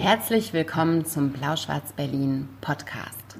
[0.00, 3.36] Herzlich willkommen zum Blau-Schwarz-Berlin Podcast.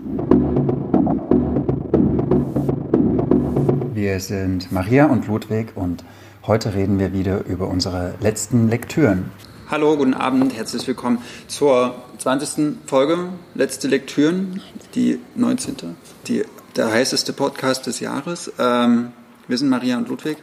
[3.94, 6.04] Wir sind Maria und Ludwig und
[6.46, 9.32] heute reden wir wieder über unsere letzten Lektüren.
[9.70, 12.76] Hallo, guten Abend, herzlich willkommen zur 20.
[12.84, 14.60] Folge, letzte Lektüren,
[14.94, 15.96] die 19.
[16.26, 16.44] Die,
[16.76, 18.52] der heißeste Podcast des Jahres.
[18.58, 19.12] Ähm,
[19.48, 20.36] wir sind Maria und Ludwig,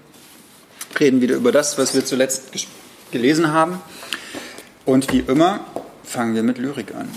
[1.00, 2.54] reden wieder über das, was wir zuletzt
[3.12, 3.80] gelesen haben.
[4.84, 5.60] Und wie immer
[6.08, 7.10] fangen wir mit Lyrik an.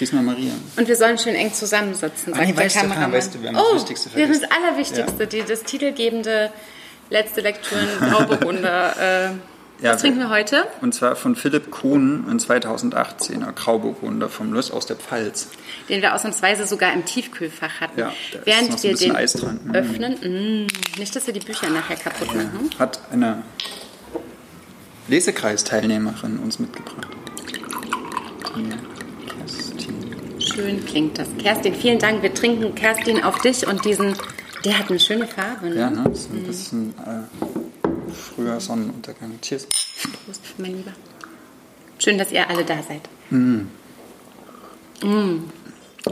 [0.00, 0.52] Diesmal Maria.
[0.76, 3.12] Und wir sollen schön eng zusammensitzen, sagt ah, nee, der Kameramann.
[3.12, 4.40] Weißt du, wir haben oh, das Wichtigste vergessen.
[4.40, 5.26] Wir haben das Allerwichtigste, ja.
[5.26, 6.50] die, das titelgebende
[7.10, 9.30] letzte Lektüren Grauburgunder.
[9.30, 9.30] Äh,
[9.80, 10.64] ja, was trinken wir heute?
[10.80, 15.48] Und zwar von Philipp Kuhn, ein 2018er Grauburgunder vom Löss aus der Pfalz.
[15.88, 18.00] Den wir ausnahmsweise sogar im Tiefkühlfach hatten.
[18.00, 18.12] Ja,
[18.44, 22.70] Während wir den öffnen, mm, nicht, dass wir die Bücher nachher kaputt machen.
[22.78, 23.42] Hat eine
[25.06, 27.08] Lesekreisteilnehmerin uns mitgebracht.
[28.54, 30.40] Kerstin.
[30.40, 31.28] Schön klingt das.
[31.38, 32.22] Kerstin, vielen Dank.
[32.22, 34.14] Wir trinken Kerstin auf dich und diesen.
[34.64, 35.68] Der hat eine schöne Farbe.
[35.68, 35.76] Ne?
[35.76, 36.04] Ja, ne?
[36.08, 36.46] Das ist ein mhm.
[36.46, 39.38] bisschen äh, früher Sonnenuntergang.
[39.40, 39.66] Cheers.
[39.66, 40.92] Prost, mein Lieber.
[41.98, 43.02] Schön, dass ihr alle da seid.
[43.30, 43.68] Mhm.
[45.02, 45.50] Mm.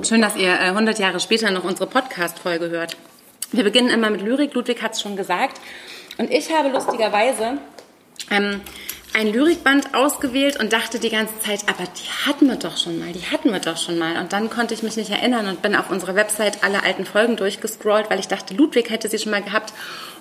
[0.03, 2.97] Schön, dass ihr äh, 100 Jahre später noch unsere Podcast-Folge hört.
[3.53, 4.55] Wir beginnen immer mit Lyrik.
[4.55, 5.61] Ludwig hat es schon gesagt.
[6.19, 7.59] Und ich habe lustigerweise
[8.31, 8.61] ähm,
[9.17, 13.13] ein Lyrikband ausgewählt und dachte die ganze Zeit, aber die hatten wir doch schon mal,
[13.13, 14.19] die hatten wir doch schon mal.
[14.19, 17.37] Und dann konnte ich mich nicht erinnern und bin auf unserer Website alle alten Folgen
[17.37, 19.73] durchgescrollt, weil ich dachte, Ludwig hätte sie schon mal gehabt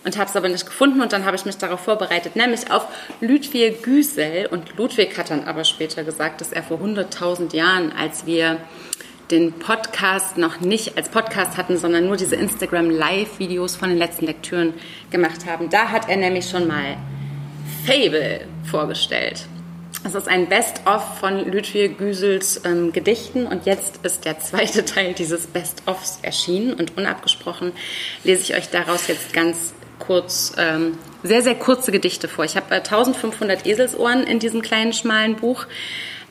[0.06, 1.02] und habe es aber nicht gefunden.
[1.02, 2.88] Und dann habe ich mich darauf vorbereitet, nämlich auf
[3.20, 4.48] Ludwig Güsel.
[4.50, 8.59] Und Ludwig hat dann aber später gesagt, dass er vor 100.000 Jahren, als wir
[9.30, 14.26] den Podcast noch nicht als Podcast hatten, sondern nur diese Instagram Live-Videos von den letzten
[14.26, 14.74] Lektüren
[15.12, 15.70] gemacht haben.
[15.70, 16.96] Da hat er nämlich schon mal
[17.86, 19.45] Fable vorgestellt.
[20.03, 25.14] Es ist ein Best-of von Ludwig Güsels ähm, Gedichten und jetzt ist der zweite Teil
[25.14, 27.72] dieses Best-ofs erschienen und unabgesprochen
[28.24, 32.45] lese ich euch daraus jetzt ganz kurz, ähm, sehr, sehr kurze Gedichte vor.
[32.45, 35.66] Ich habe äh, 1500 Eselsohren in diesem kleinen, schmalen Buch,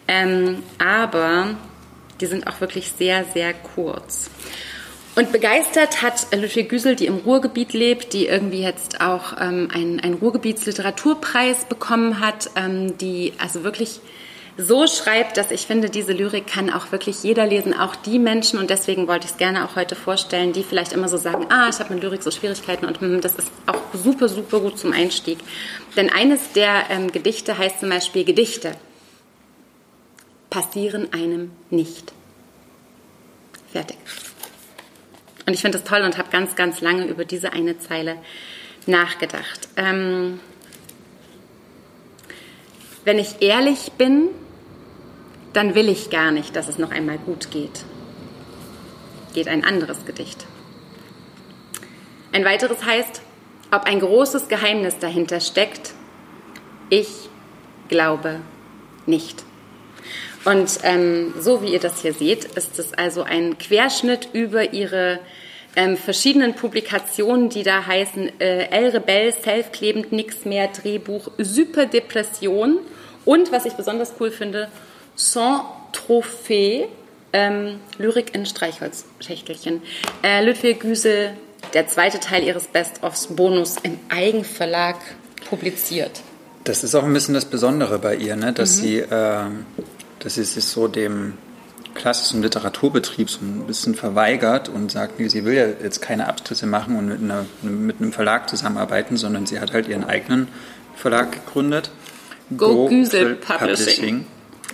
[0.07, 1.57] ähm, aber
[2.21, 4.31] die sind auch wirklich sehr, sehr kurz.
[5.17, 10.01] Und begeistert hat Ludwig Güsel, die im Ruhrgebiet lebt, die irgendwie jetzt auch ähm, einen,
[10.01, 14.01] einen Ruhrgebietsliteraturpreis bekommen hat, ähm, die also wirklich
[14.57, 18.59] so schreibt, dass ich finde, diese Lyrik kann auch wirklich jeder lesen, auch die Menschen,
[18.59, 21.69] und deswegen wollte ich es gerne auch heute vorstellen, die vielleicht immer so sagen, ah,
[21.69, 24.93] ich habe mit Lyrik so Schwierigkeiten und hm, das ist auch super, super gut zum
[24.93, 25.39] Einstieg.
[25.97, 28.73] Denn eines der ähm, Gedichte heißt zum Beispiel Gedichte
[30.51, 32.13] passieren einem nicht.
[33.73, 33.97] Fertig.
[35.47, 38.17] Und ich finde das toll und habe ganz, ganz lange über diese eine Zeile
[38.87, 39.69] nachgedacht.
[39.77, 40.41] Ähm,
[43.05, 44.29] wenn ich ehrlich bin,
[45.53, 47.85] dann will ich gar nicht, dass es noch einmal gut geht.
[49.35, 50.47] Geht ein anderes Gedicht.
[52.33, 53.23] Ein weiteres heißt,
[53.71, 55.95] ob ein großes Geheimnis dahinter steckt,
[56.91, 57.09] ich
[57.89, 58.41] glaube
[59.07, 59.45] nicht.
[60.45, 65.21] Und ähm, so wie ihr das hier seht, ist es also ein Querschnitt über ihre
[65.77, 72.79] ähm, verschiedenen Publikationen, die da heißen äh, El Rebell, Selfklebend, Nix mehr, Drehbuch, Super Depression
[73.25, 74.69] und, was ich besonders cool finde,
[75.17, 75.63] Sans
[75.93, 76.87] Trophée,
[77.33, 79.83] ähm, Lyrik in Streichholzschächtelchen.
[80.23, 81.31] Äh, Ludwig Güsel,
[81.73, 84.97] der zweite Teil ihres Best-ofs Bonus im Eigenverlag
[85.49, 86.21] publiziert.
[86.65, 88.53] Das ist auch ein bisschen das Besondere bei ihr, ne?
[88.53, 88.81] dass, mhm.
[88.81, 89.45] sie, äh,
[90.25, 91.35] dass sie sich so dem
[91.95, 96.97] klassischen Literaturbetrieb so ein bisschen verweigert und sagt, sie will ja jetzt keine Abstriche machen
[96.97, 100.49] und mit, einer, mit einem Verlag zusammenarbeiten, sondern sie hat halt ihren eigenen
[100.97, 101.91] Verlag gegründet.
[102.57, 104.25] Go, Go Güsel Publishing.
[104.25, 104.27] Publishing.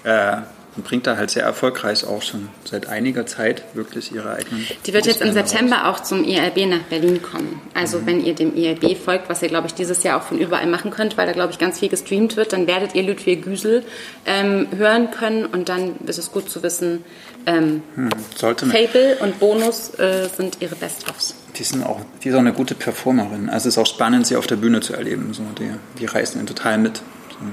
[0.04, 0.36] Äh,
[0.80, 4.66] und bringt da halt sehr erfolgreich auch schon seit einiger Zeit wirklich ihre eigenen.
[4.86, 5.98] Die wird jetzt im September raus.
[5.98, 7.60] auch zum ILB nach Berlin kommen.
[7.74, 8.06] Also mhm.
[8.06, 10.90] wenn ihr dem ILB folgt, was ihr glaube ich dieses Jahr auch von überall machen
[10.90, 13.84] könnt, weil da glaube ich ganz viel gestreamt wird, dann werdet ihr Ludwig Güsel
[14.24, 17.04] ähm, hören können und dann ist es gut zu wissen,
[17.44, 21.34] ähm, hm, Fable und Bonus äh, sind ihre Best-ofs.
[21.56, 23.50] Die, sind auch, die ist auch eine gute Performerin.
[23.50, 25.34] Also es ist auch spannend, sie auf der Bühne zu erleben.
[25.34, 27.02] So, die, die reißen ihn total mit.
[27.30, 27.46] So.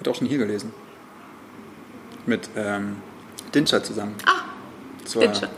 [0.00, 0.72] Hat auch schon hier gelesen
[2.26, 2.96] mit ähm,
[3.54, 4.14] Dinscher zusammen.
[4.26, 4.42] Ah,
[5.04, 5.48] Zur, Dinscher.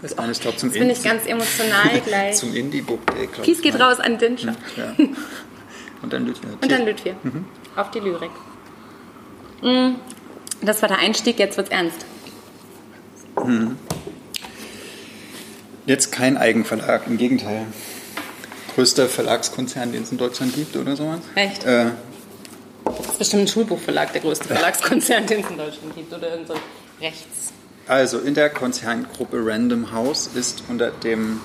[0.00, 2.36] Das ist eines, glaub, zum Jetzt bin ich ganz emotional gleich.
[2.36, 4.54] zum Indie-Book Day, Kies geht raus an Dinscher.
[4.76, 4.94] Ja.
[6.02, 6.50] Und dann Lüthier.
[6.60, 7.16] Und dann Lüthier.
[7.24, 7.44] Mhm.
[7.74, 8.30] Auf die Lyrik.
[9.62, 9.96] Mm,
[10.62, 12.06] das war der Einstieg, jetzt wird's ernst.
[13.44, 13.76] Mhm.
[15.86, 17.66] Jetzt kein Eigenverlag, im Gegenteil.
[18.74, 21.20] Größter Verlagskonzern, den es in Deutschland gibt oder sowas.
[21.34, 21.64] Echt?
[21.64, 21.86] Äh,
[22.88, 26.12] ist bestimmt ein Schulbuchverlag, der größte Verlagskonzern, den es in Deutschland gibt.
[26.12, 26.54] Oder irgend so
[27.00, 27.52] rechts.
[27.86, 31.40] Also in der Konzerngruppe Random House ist unter dem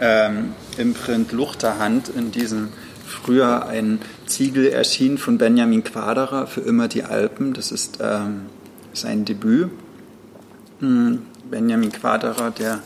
[0.00, 2.72] ähm, Imprint Luchterhand in diesem
[3.06, 7.52] Frühjahr ein Ziegel erschienen von Benjamin Quaderer für immer die Alpen.
[7.52, 8.46] Das ist ähm,
[8.92, 9.70] sein Debüt.
[10.80, 12.80] Hm, Benjamin Quaderer, der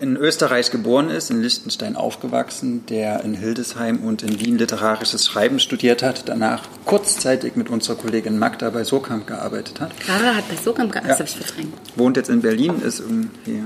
[0.00, 5.58] in Österreich geboren ist, in Liechtenstein aufgewachsen, der in Hildesheim und in Wien literarisches Schreiben
[5.58, 9.98] studiert hat, danach kurzzeitig mit unserer Kollegin Magda bei Sokamp gearbeitet hat.
[9.98, 11.24] Clara hat bei Sokamp gearbeitet, ja.
[11.26, 11.74] habe ich verdrängt.
[11.96, 13.64] Wohnt jetzt in Berlin, ist irgendwie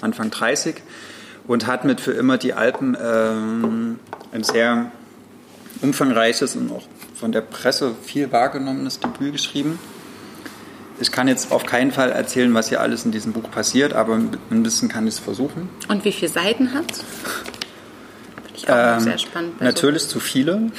[0.00, 0.76] Anfang 30
[1.46, 3.98] und hat mit für immer die Alpen ähm,
[4.32, 4.92] ein sehr
[5.82, 6.84] umfangreiches und auch
[7.14, 9.78] von der Presse viel wahrgenommenes Debüt geschrieben.
[11.00, 14.14] Ich kann jetzt auf keinen Fall erzählen, was hier alles in diesem Buch passiert, aber
[14.14, 15.68] ein bisschen kann ich es versuchen.
[15.88, 17.04] Und wie viele Seiten hat es?
[18.56, 19.60] Ich auch ähm, sehr spannend.
[19.60, 20.10] Natürlich so.
[20.10, 20.70] zu viele,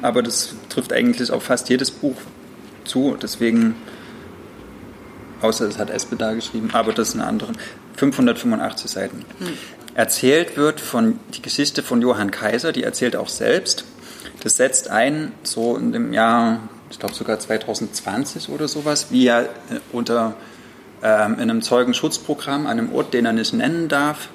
[0.00, 2.16] aber das trifft eigentlich auf fast jedes Buch
[2.84, 3.16] zu.
[3.20, 3.74] Deswegen,
[5.42, 7.52] außer es hat Espe da geschrieben, aber das ist eine andere.
[7.96, 9.24] 585 Seiten.
[9.40, 9.48] Hm.
[9.94, 13.84] Erzählt wird von die Geschichte von Johann Kaiser, die erzählt auch selbst.
[14.44, 19.42] Das setzt ein so in dem Jahr ich glaube sogar 2020 oder sowas, wie er
[19.42, 19.46] äh,
[19.92, 20.34] unter
[21.02, 24.28] ähm, in einem Zeugenschutzprogramm an einem Ort, den er nicht nennen darf,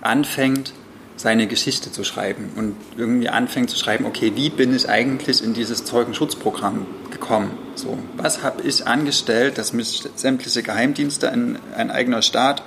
[0.00, 0.72] anfängt,
[1.16, 5.52] seine Geschichte zu schreiben und irgendwie anfängt zu schreiben, okay, wie bin ich eigentlich in
[5.52, 7.58] dieses Zeugenschutzprogramm gekommen?
[7.74, 12.62] So, was habe ich angestellt, dass mich sämtliche Geheimdienste, ein, ein eigener Staat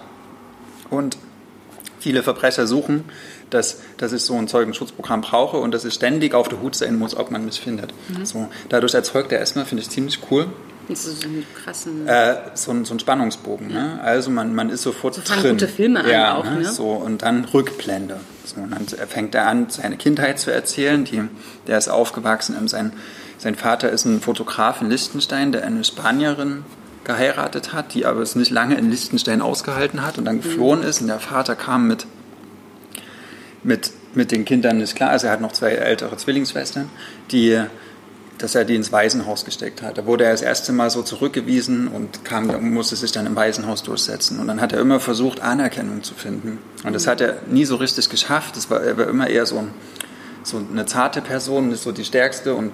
[0.91, 1.17] und
[1.99, 3.05] viele Verbrecher suchen,
[3.49, 6.97] dass, dass ich so ein Zeugenschutzprogramm brauche und dass ich ständig auf der Hut sein
[6.97, 7.93] muss, ob man mich findet.
[8.09, 8.25] Mhm.
[8.25, 10.47] So, dadurch erzeugt er erstmal, finde ich ziemlich cool,
[10.93, 12.07] so einen krassen.
[12.07, 13.69] Äh, so, ein, so ein Spannungsbogen.
[13.69, 13.81] Ja.
[13.81, 14.01] Ne?
[14.01, 15.51] Also man, man ist sofort so drin.
[15.51, 16.43] gute Filme ja, auch.
[16.43, 16.65] Ne?
[16.65, 18.19] So, und dann Rückblende.
[18.45, 21.05] So, und dann fängt er an, seine Kindheit zu erzählen.
[21.05, 21.21] Die,
[21.67, 22.67] der ist aufgewachsen.
[22.67, 22.93] Sein,
[23.37, 26.65] sein Vater ist ein Fotograf in Liechtenstein, der eine Spanierin
[27.03, 30.87] geheiratet hat, die aber es nicht lange in Liechtenstein ausgehalten hat und dann geflohen mhm.
[30.87, 31.01] ist.
[31.01, 32.05] Und der Vater kam mit
[33.63, 35.09] mit, mit den Kindern ist klar.
[35.09, 36.89] Also er hat noch zwei ältere Zwillingsschwestern,
[37.31, 37.61] die,
[38.37, 39.97] dass er die ins Waisenhaus gesteckt hat.
[39.97, 43.83] Da wurde er das erste Mal so zurückgewiesen und kam, musste sich dann im Waisenhaus
[43.83, 44.39] durchsetzen.
[44.39, 46.59] Und dann hat er immer versucht, Anerkennung zu finden.
[46.83, 48.57] Und das hat er nie so richtig geschafft.
[48.57, 49.65] Das war, er war immer eher so,
[50.43, 52.55] so eine zarte Person, nicht so die stärkste.
[52.55, 52.71] Und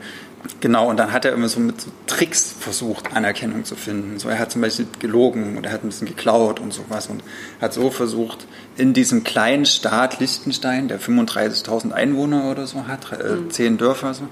[0.62, 4.20] Genau, und dann hat er immer so mit so Tricks versucht, Anerkennung zu finden.
[4.20, 7.24] So, er hat zum Beispiel gelogen oder er hat ein bisschen geklaut und sowas und
[7.62, 8.46] hat so versucht,
[8.78, 13.52] in diesem kleinen Staat Liechtenstein, der 35.000 Einwohner oder so hat, äh, mhm.
[13.52, 14.28] zehn Dörfer, so,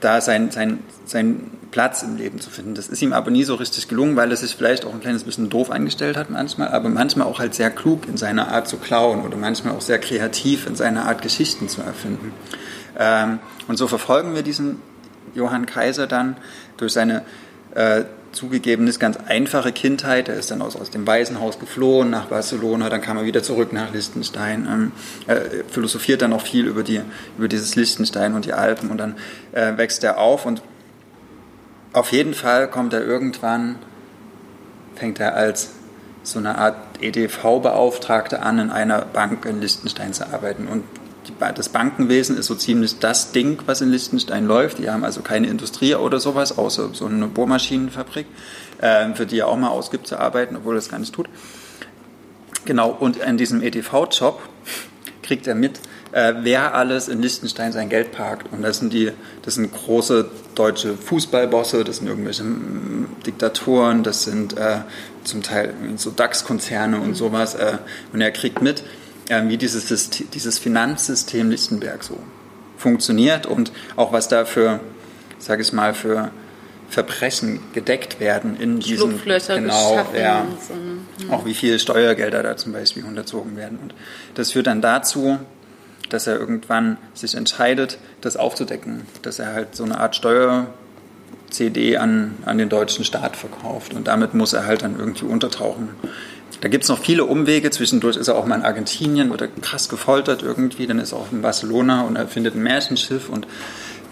[0.00, 2.74] da sein, sein, sein Platz im Leben zu finden.
[2.74, 5.24] Das ist ihm aber nie so richtig gelungen, weil er sich vielleicht auch ein kleines
[5.24, 8.76] bisschen doof eingestellt hat manchmal, aber manchmal auch halt sehr klug in seiner Art zu
[8.76, 12.32] klauen oder manchmal auch sehr kreativ in seiner Art Geschichten zu erfinden.
[12.98, 13.38] Ähm,
[13.68, 14.80] und so verfolgen wir diesen
[15.36, 16.36] Johann Kaiser dann
[16.76, 17.22] durch seine
[17.74, 20.28] äh, zugegeben ist ganz einfache Kindheit.
[20.28, 23.72] Er ist dann aus, aus dem Waisenhaus geflohen nach Barcelona, dann kam er wieder zurück
[23.72, 24.66] nach Liechtenstein.
[24.70, 24.92] Ähm,
[25.26, 27.00] er philosophiert dann auch viel über, die,
[27.38, 29.16] über dieses Liechtenstein und die Alpen und dann
[29.52, 30.62] äh, wächst er auf und
[31.92, 33.76] auf jeden Fall kommt er irgendwann,
[34.96, 35.70] fängt er als
[36.22, 40.84] so eine Art EDV-Beauftragte an, in einer Bank in Liechtenstein zu arbeiten und
[41.54, 44.78] das Bankenwesen ist so ziemlich das Ding, was in Liechtenstein läuft.
[44.78, 48.26] Die haben also keine Industrie oder sowas, außer so eine Bohrmaschinenfabrik,
[48.80, 51.28] äh, für die er auch mal ausgibt zu arbeiten, obwohl er das gar nicht tut.
[52.64, 54.40] Genau, und in diesem EDV-Job
[55.22, 55.80] kriegt er mit,
[56.12, 58.52] äh, wer alles in Liechtenstein sein Geld parkt.
[58.52, 59.12] Und das sind die,
[59.42, 64.78] das sind große deutsche Fußballbosse, das sind irgendwelche mm, Diktatoren, das sind äh,
[65.24, 67.54] zum Teil so DAX-Konzerne und sowas.
[67.54, 67.78] Äh,
[68.12, 68.82] und er kriegt mit,
[69.28, 72.18] wie dieses, System, dieses Finanzsystem Lichtenberg so
[72.76, 74.80] funktioniert und auch was da für,
[75.38, 76.30] sage ich mal, für
[76.88, 81.32] Verbrechen gedeckt werden in diesen genau ja, so, ne?
[81.32, 83.78] auch wie viele Steuergelder da zum Beispiel unterzogen werden.
[83.82, 83.94] Und
[84.34, 85.38] das führt dann dazu,
[86.10, 90.68] dass er irgendwann sich entscheidet, das aufzudecken, dass er halt so eine Art Steuer
[91.50, 93.92] CD an, an den deutschen Staat verkauft.
[93.92, 95.88] Und damit muss er halt dann irgendwie untertauchen
[96.66, 97.70] da gibt es noch viele Umwege.
[97.70, 100.88] Zwischendurch ist er auch mal in Argentinien, wird er krass gefoltert irgendwie.
[100.88, 103.46] Dann ist er auch in Barcelona und er findet ein Märchenschiff und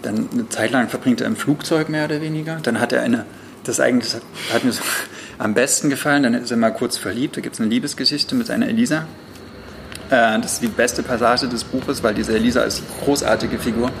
[0.03, 2.57] dann eine Zeit lang verbringt er im Flugzeug mehr oder weniger.
[2.63, 3.25] Dann hat er eine,
[3.65, 4.13] das eigentlich
[4.53, 4.81] hat, mir so
[5.37, 6.23] am besten gefallen.
[6.23, 7.35] Dann ist er mal kurz verliebt.
[7.35, 9.05] Da gibt es eine Liebesgeschichte mit einer Elisa.
[10.09, 13.91] Äh, das ist die beste Passage des Buches, weil diese Elisa ist eine großartige Figur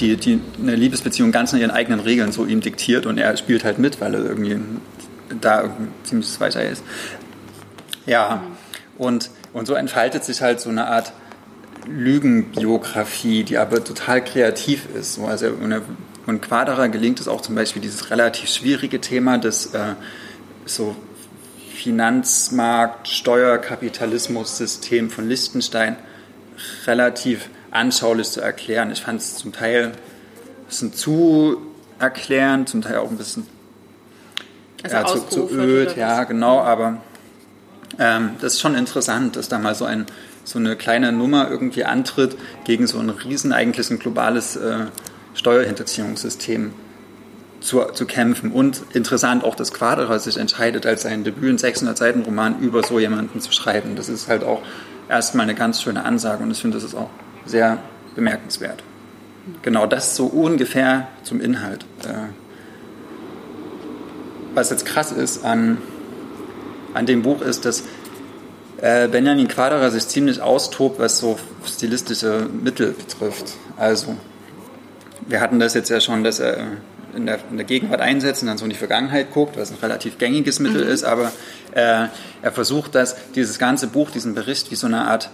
[0.00, 3.62] die, die eine Liebesbeziehung ganz nach ihren eigenen Regeln so ihm diktiert und er spielt
[3.62, 4.58] halt mit, weil er irgendwie
[5.40, 5.70] da
[6.02, 6.82] ziemlich weiter ist.
[8.06, 8.42] Ja,
[8.98, 11.12] und, und so entfaltet sich halt so eine Art
[11.86, 15.18] Lügenbiografie, die aber total kreativ ist.
[15.18, 15.48] Also
[16.26, 19.94] und Quaderer gelingt es auch zum Beispiel dieses relativ schwierige Thema des äh,
[20.64, 20.96] so
[21.74, 25.96] Finanzmarkt, Steuerkapitalismus-System von Liechtenstein
[26.86, 28.90] relativ anschaulich zu erklären.
[28.90, 29.92] Ich fand es zum Teil ein
[30.66, 31.58] bisschen zu
[31.98, 33.46] erklärend, zum Teil auch ein bisschen
[34.82, 37.02] also ja, zu, zu öd, ja genau, aber
[37.98, 40.06] ähm, das ist schon interessant, dass da mal so, ein,
[40.44, 44.86] so eine kleine Nummer irgendwie antritt gegen so ein riesen, eigentlich ein globales äh,
[45.34, 46.72] Steuerhinterziehungssystem
[47.60, 48.52] zu, zu kämpfen.
[48.52, 53.40] Und interessant auch, dass Quaderer sich entscheidet, als sein Debüt, einen 600-Seiten-Roman über so jemanden
[53.40, 53.96] zu schreiben.
[53.96, 54.62] Das ist halt auch
[55.08, 57.10] erstmal eine ganz schöne Ansage und ich finde, das ist auch
[57.46, 57.78] sehr
[58.14, 58.82] bemerkenswert.
[59.62, 61.84] Genau das so ungefähr zum Inhalt.
[62.04, 62.14] Äh,
[64.54, 65.78] was jetzt krass ist an,
[66.94, 67.84] an dem Buch ist, dass
[68.80, 73.54] äh, Benjamin Quaderer sich ziemlich austobt, was so stilistische Mittel betrifft.
[73.76, 74.16] Also,
[75.26, 76.66] wir hatten das jetzt ja schon, dass er
[77.14, 79.78] in der, in der Gegenwart einsetzt und dann so in die Vergangenheit guckt, was ein
[79.80, 80.90] relativ gängiges Mittel mhm.
[80.90, 81.32] ist, aber
[81.72, 82.06] äh,
[82.42, 85.30] er versucht das, dieses ganze Buch, diesen Bericht wie so eine Art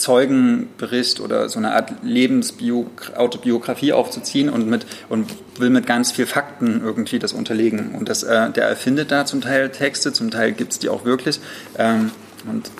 [0.00, 6.82] Zeugenbericht oder so eine Art Lebensautobiografie aufzuziehen und, mit, und will mit ganz viel Fakten
[6.82, 7.94] irgendwie das unterlegen.
[7.94, 11.04] Und das, äh, der erfindet da zum Teil Texte, zum Teil gibt es die auch
[11.04, 11.40] wirklich.
[11.78, 12.10] Ähm,
[12.50, 12.70] und,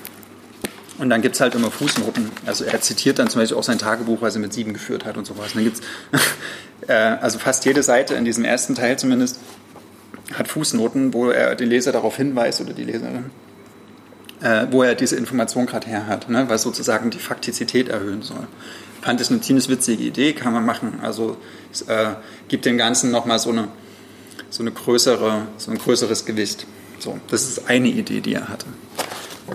[0.99, 2.31] und dann gibt es halt immer Fußnoten.
[2.47, 5.17] Also er zitiert dann zum Beispiel auch sein Tagebuch, was er mit sieben geführt hat
[5.17, 5.55] und sowas.
[5.55, 5.81] Und dann gibt's
[6.89, 9.39] äh, also fast jede Seite in diesem ersten Teil zumindest
[10.35, 13.31] hat Fußnoten, wo er den Leser darauf hinweist oder die Leserin
[14.42, 18.47] äh, wo er diese Information gerade her hat, ne, was sozusagen die Faktizität erhöhen soll.
[19.02, 21.00] Fand ich eine ziemlich witzige Idee, kann man machen.
[21.02, 21.37] Also
[21.73, 22.11] es äh,
[22.49, 23.68] gibt dem Ganzen nochmal so eine,
[24.50, 26.66] so eine größere, so ein größeres Gewicht.
[26.99, 28.66] So, das ist eine Idee, die er hatte.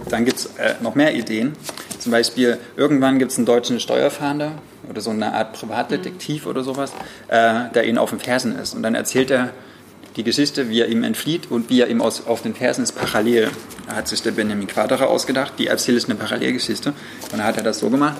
[0.09, 1.53] Dann gibt es äh, noch mehr Ideen.
[1.99, 4.53] Zum Beispiel, irgendwann gibt es einen deutschen Steuerfahnder
[4.89, 6.51] oder so eine Art Privatdetektiv mhm.
[6.51, 6.91] oder sowas,
[7.27, 8.73] äh, der ihn auf den Fersen ist.
[8.73, 9.51] Und dann erzählt er
[10.15, 12.93] die Geschichte, wie er ihm entflieht und wie er ihm aus, auf den Fersen ist,
[12.93, 13.49] parallel.
[13.87, 16.89] Da hat sich der Benjamin Quaderer ausgedacht, die erzählt ist eine Parallelgeschichte.
[17.23, 18.17] Und dann hat er das so gemacht.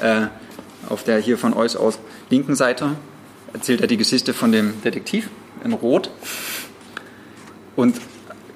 [0.00, 0.26] Äh,
[0.88, 1.98] auf der hier von euch aus
[2.30, 2.96] linken Seite
[3.52, 5.28] erzählt er die Geschichte von dem Detektiv
[5.64, 6.10] in Rot.
[7.76, 7.96] Und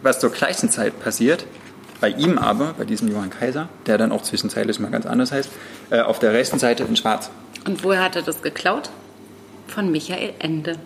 [0.03, 1.47] was zur gleichen Zeit passiert,
[2.01, 5.49] bei ihm aber, bei diesem Johann Kaiser, der dann auch zwischenzeitlich mal ganz anders heißt,
[5.91, 7.31] äh, auf der rechten Seite in Schwarz.
[7.67, 8.91] Und woher hat er das geklaut?
[9.69, 10.79] Von Michael Ende.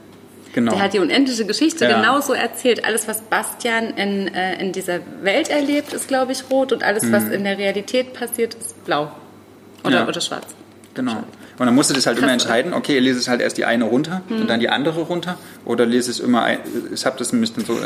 [0.58, 0.72] Genau.
[0.72, 1.96] Der hat die unendliche Geschichte ja.
[1.96, 2.84] genauso erzählt.
[2.84, 7.04] Alles, was Bastian in, äh, in dieser Welt erlebt, ist, glaube ich, rot und alles,
[7.04, 7.12] mhm.
[7.12, 9.12] was in der Realität passiert, ist blau.
[9.84, 10.08] Oder, ja.
[10.08, 10.46] oder schwarz.
[10.94, 11.22] Genau.
[11.58, 13.64] Und dann musst du das halt Krass, immer entscheiden, okay, lese ich halt erst die
[13.64, 14.42] eine runter mhm.
[14.42, 16.58] und dann die andere runter oder lese ich immer, ein,
[16.94, 17.76] ich habe das ein bisschen so,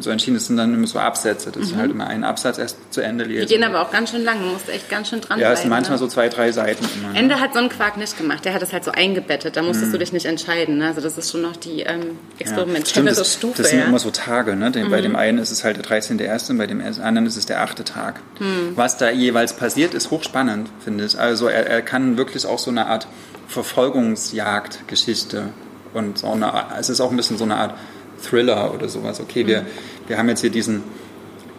[0.00, 1.70] so entschieden, das sind dann immer so Absätze, dass mhm.
[1.70, 3.46] ich halt immer einen Absatz erst zu Ende lese.
[3.46, 5.60] Die gehen aber auch ganz schön lang, du musst echt ganz schön dran Ja, es
[5.60, 5.98] sind manchmal ne?
[5.98, 7.12] so zwei, drei Seiten immer.
[7.12, 7.18] Ne?
[7.18, 9.88] Ende hat so einen Quark nicht gemacht, der hat das halt so eingebettet, da musstest
[9.88, 9.92] mhm.
[9.92, 10.88] du dich nicht entscheiden, ne?
[10.88, 13.62] also das ist schon noch die ähm, experimentelle ja, das, Stufe.
[13.62, 13.86] Das sind ja.
[13.86, 14.70] immer so Tage, ne?
[14.70, 15.02] bei mhm.
[15.02, 18.20] dem einen ist es halt der 13.1., bei dem anderen ist es der achte Tag.
[18.38, 18.72] Mhm.
[18.76, 21.18] Was da jeweils passiert, ist hochspannend, finde ich.
[21.18, 23.08] Also er, er kann wirklich auch so eine Art
[23.48, 25.50] Verfolgungsjagdgeschichte
[25.94, 27.74] und so eine, es ist auch ein bisschen so eine Art
[28.22, 29.20] Thriller oder sowas.
[29.20, 29.66] Okay, wir, mhm.
[30.08, 30.82] wir haben jetzt hier diesen,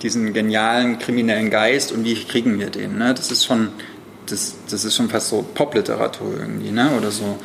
[0.01, 2.98] diesen genialen kriminellen Geist und wie kriegen wir den?
[2.98, 3.13] Ne?
[3.13, 3.70] Das ist schon,
[4.25, 6.92] das, das ist schon fast so Popliteratur irgendwie, ne?
[6.98, 7.38] Oder so.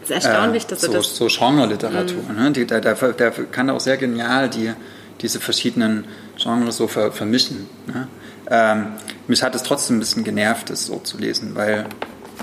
[0.00, 2.22] Das ist erstaunlich, äh, dass so, das so Genre-Literatur.
[2.28, 2.36] Mhm.
[2.36, 2.50] Ne?
[2.52, 4.72] Die, der, der, der kann auch sehr genial die,
[5.20, 7.68] diese verschiedenen Genres so ver, vermischen.
[7.86, 8.08] Ne?
[8.50, 8.86] Ähm,
[9.28, 11.86] mich hat es trotzdem ein bisschen genervt, das so zu lesen, weil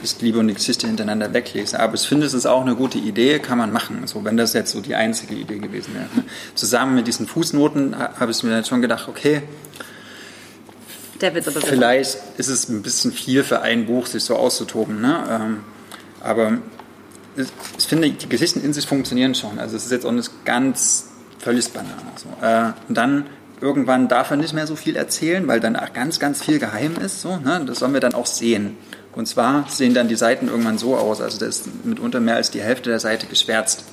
[0.04, 1.80] ich Liebe und die Geschichte hintereinander weglese.
[1.80, 4.06] Aber ich finde, es ist auch eine gute Idee, kann man machen.
[4.06, 6.08] So, wenn das jetzt so die einzige Idee gewesen wäre.
[6.56, 9.44] Zusammen mit diesen Fußnoten habe ich mir dann schon gedacht, okay,
[11.66, 15.02] vielleicht ist es ein bisschen viel für ein Buch, sich so auszutoben.
[15.02, 15.24] Ne?
[15.30, 15.60] Ähm,
[16.22, 16.58] aber
[17.78, 19.60] ich finde, die Geschichten in sich funktionieren schon.
[19.60, 21.94] Also es ist jetzt auch nicht ganz völlig banal.
[22.16, 22.46] So.
[22.46, 23.26] Äh, und dann
[23.62, 27.22] irgendwann darf er nicht mehr so viel erzählen, weil dann ganz, ganz viel geheim ist.
[27.22, 27.64] So, ne?
[27.66, 28.78] Das sollen wir dann auch sehen.
[29.14, 32.52] Und zwar sehen dann die Seiten irgendwann so aus, also da ist mitunter mehr als
[32.52, 33.84] die Hälfte der Seite geschwärzt.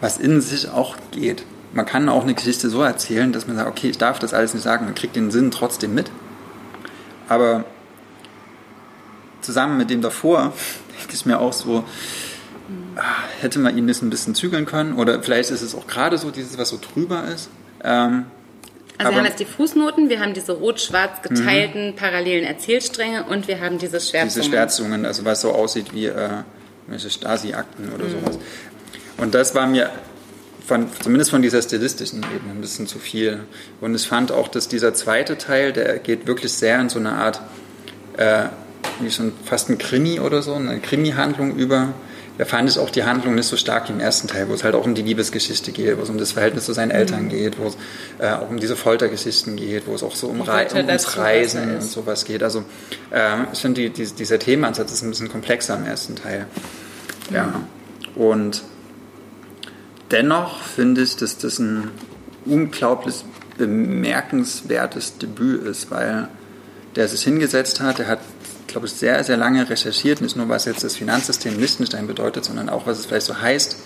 [0.00, 1.44] Was in sich auch geht.
[1.72, 4.54] Man kann auch eine Geschichte so erzählen, dass man sagt, okay, ich darf das alles
[4.54, 6.10] nicht sagen, man kriegt den Sinn trotzdem mit.
[7.28, 7.64] Aber
[9.40, 10.52] zusammen mit dem davor
[10.98, 11.84] denke ich mir auch so,
[12.96, 13.02] ah,
[13.40, 16.58] hätte man ihn ein bisschen zügeln können oder vielleicht ist es auch gerade so dieses,
[16.58, 17.50] was so drüber ist.
[17.84, 18.26] Ähm,
[19.00, 21.96] also wir haben jetzt die Fußnoten, wir haben diese rot-schwarz geteilten mhm.
[21.96, 24.28] parallelen Erzählstränge und wir haben diese Schwärzungen.
[24.28, 26.28] Diese Schwärzungen, also was so aussieht wie äh,
[26.98, 28.10] Stasi-Akten oder mhm.
[28.10, 28.38] sowas.
[29.16, 29.90] Und das war mir
[30.66, 33.40] von, zumindest von dieser stilistischen Ebene ein bisschen zu viel.
[33.80, 37.12] Und ich fand auch, dass dieser zweite Teil, der geht wirklich sehr in so eine
[37.12, 37.40] Art,
[38.16, 38.44] äh,
[39.00, 41.94] wie schon fast ein Krimi oder so, eine Krimi-Handlung über.
[42.38, 44.64] Da fand ich auch die Handlung nicht so stark wie im ersten Teil, wo es
[44.64, 47.28] halt auch um die Liebesgeschichte geht, wo es um das Verhältnis zu seinen Eltern mhm.
[47.28, 47.76] geht, wo es
[48.18, 51.74] äh, auch um diese Foltergeschichten geht, wo es auch so um, Re um ums Reisen
[51.74, 52.42] und sowas geht.
[52.42, 52.64] Also
[53.10, 56.46] äh, ich finde, die, die, dieser Themenansatz ist ein bisschen komplexer im ersten Teil.
[57.28, 57.36] Mhm.
[57.36, 57.60] Ja.
[58.14, 58.62] Und
[60.10, 61.90] dennoch finde ich, dass das ein
[62.46, 63.24] unglaublich
[63.58, 66.28] bemerkenswertes Debüt ist, weil
[66.96, 68.20] der sich hingesetzt hat, der hat
[68.70, 72.68] glaube ich, sehr, sehr lange recherchiert, nicht nur was jetzt das Finanzsystem Liechtenstein bedeutet, sondern
[72.68, 73.76] auch, was es vielleicht so heißt,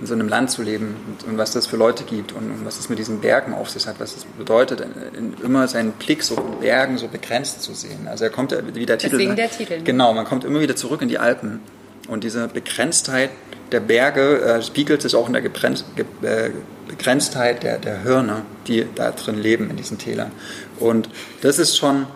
[0.00, 2.66] in so einem Land zu leben und, und was das für Leute gibt und, und,
[2.66, 5.92] was es mit diesen Bergen auf sich hat, was es bedeutet, in, in immer seinen
[5.92, 8.06] Blick so in Bergen so begrenzt zu sehen.
[8.06, 9.78] Also er kommt, wie der Titel Deswegen der Titel.
[9.78, 9.84] Ne?
[9.84, 11.60] Genau, man kommt immer wieder zurück in die Alpen
[12.08, 13.30] und diese Begrenztheit
[13.72, 15.84] der Berge äh, spiegelt sich auch in der Gebrenz,
[16.22, 16.50] äh,
[16.86, 20.30] Begrenztheit der, der Hirne, die da drin leben in diesen Tälern.
[20.78, 21.08] Und
[21.40, 22.06] das ist schon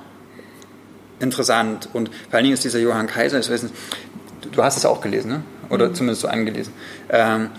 [1.20, 1.88] interessant.
[1.92, 3.74] Und vor allen Dingen ist dieser Johann Kaiser, ich weiß nicht,
[4.52, 5.42] du hast es auch gelesen, ne?
[5.68, 5.94] oder mhm.
[5.94, 6.72] zumindest so angelesen.
[7.08, 7.50] Ähm,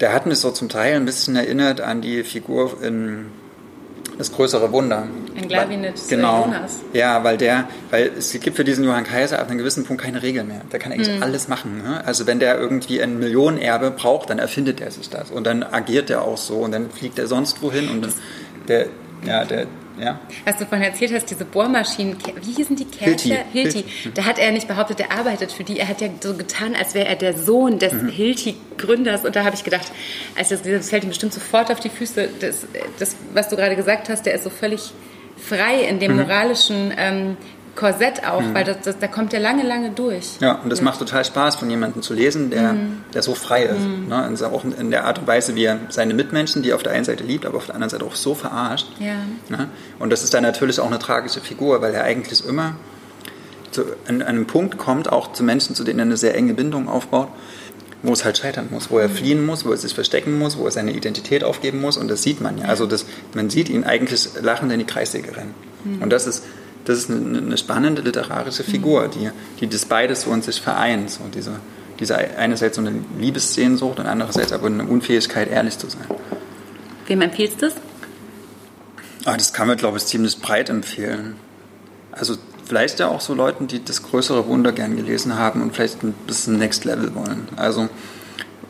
[0.00, 3.26] der hat mich so zum Teil ein bisschen erinnert an die Figur in
[4.18, 5.08] das größere Wunder.
[5.36, 6.44] Ein Glavinitz genau.
[6.44, 6.78] Jonas.
[6.92, 10.22] Ja, weil der, weil es gibt für diesen Johann Kaiser ab einem gewissen Punkt keine
[10.22, 10.60] Regeln mehr.
[10.72, 11.22] Der kann eigentlich mhm.
[11.22, 11.82] alles machen.
[11.82, 12.04] Ne?
[12.04, 16.10] Also wenn der irgendwie ein Millionenerbe braucht, dann erfindet er sich das und dann agiert
[16.10, 18.12] er auch so und dann fliegt er sonst wohin und dann,
[18.68, 18.86] der,
[19.26, 19.66] ja, der,
[19.98, 20.18] ja.
[20.44, 23.44] Was du vorhin erzählt hast, diese Bohrmaschinen, wie hießen die Kercher?
[23.52, 23.84] Hilti.
[23.84, 24.12] Hilti.
[24.14, 25.78] Da hat er nicht behauptet, er arbeitet für die.
[25.78, 28.08] Er hat ja so getan, als wäre er der Sohn des mhm.
[28.08, 29.24] Hilti-Gründers.
[29.24, 29.92] Und da habe ich gedacht,
[30.36, 32.28] also das fällt ihm bestimmt sofort auf die Füße.
[32.40, 32.66] Das,
[32.98, 34.92] das, was du gerade gesagt hast, der ist so völlig
[35.36, 36.22] frei in dem mhm.
[36.22, 37.36] moralischen ähm,
[37.74, 38.54] Korsett auch, mhm.
[38.54, 40.38] weil das, das, da kommt er lange, lange durch.
[40.40, 40.84] Ja, und das ja.
[40.84, 43.02] macht total Spaß, von jemandem zu lesen, der, mhm.
[43.12, 43.80] der so frei ist.
[43.80, 44.08] Mhm.
[44.08, 44.26] Ne?
[44.26, 46.92] Und auch in der Art und Weise, wie er seine Mitmenschen, die er auf der
[46.92, 48.86] einen Seite liebt, aber auf der anderen Seite auch so verarscht.
[49.00, 49.14] Ja.
[49.48, 49.68] Ne?
[49.98, 52.76] Und das ist dann natürlich auch eine tragische Figur, weil er eigentlich immer
[53.70, 56.54] zu, an, an einem Punkt kommt, auch zu Menschen, zu denen er eine sehr enge
[56.54, 57.28] Bindung aufbaut,
[58.02, 59.12] wo es halt scheitern muss, wo er mhm.
[59.12, 61.96] fliehen muss, wo er sich verstecken muss, wo er seine Identität aufgeben muss.
[61.96, 62.66] Und das sieht man ja.
[62.66, 65.54] Also das, man sieht ihn eigentlich lachend in die Kreissäge rennen.
[65.84, 66.02] Mhm.
[66.02, 66.44] Und das ist
[66.84, 71.10] das ist eine, eine spannende literarische Figur, die, die das beides so in sich vereint.
[71.10, 71.52] So diese,
[71.98, 76.06] diese einerseits so eine Liebessehnsucht und andererseits aber eine Unfähigkeit, ehrlich zu sein.
[77.06, 77.74] Wem empfiehlst du das?
[79.24, 81.36] Ah, das kann man, glaube ich, ziemlich breit empfehlen.
[82.12, 86.02] Also vielleicht ja auch so Leuten, die das größere Wunder gern gelesen haben und vielleicht
[86.02, 87.48] ein bisschen Next Level wollen.
[87.56, 87.88] Also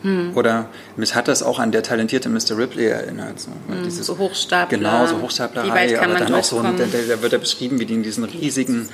[0.05, 0.37] hm.
[0.37, 2.55] Oder mich hat das auch an der talentierte Mr.
[2.55, 3.39] Ripley erinnert.
[3.39, 4.77] So, hm, dieses, so Hochstapler.
[4.77, 5.99] Genau, so Hochstaplerei.
[5.99, 8.87] Aber dann auch so, da, da wird er beschrieben, wie die in diesen riesigen,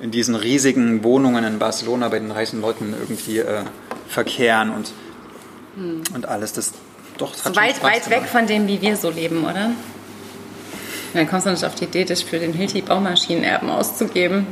[0.00, 3.64] in diesen riesigen Wohnungen in Barcelona bei den reichen Leuten irgendwie äh,
[4.06, 4.92] verkehren und,
[5.74, 6.02] hm.
[6.14, 6.52] und alles.
[6.52, 6.72] Das
[7.18, 9.72] doch das so weit, weit weg von dem, wie wir so leben, oder?
[11.14, 14.46] Dann kommst du nicht auf die Idee, dich für den Hilti Baumaschinenerben auszugeben,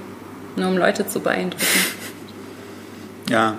[0.57, 1.65] nur um Leute zu beeindrucken.
[3.31, 3.55] Ja,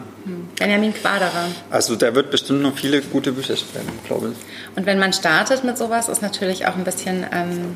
[0.57, 1.47] Benjamin Quaderer.
[1.69, 4.77] Also der wird bestimmt noch viele gute Bücher schreiben, glaube ich.
[4.77, 7.75] Und wenn man startet mit sowas, ist natürlich auch ein bisschen ähm,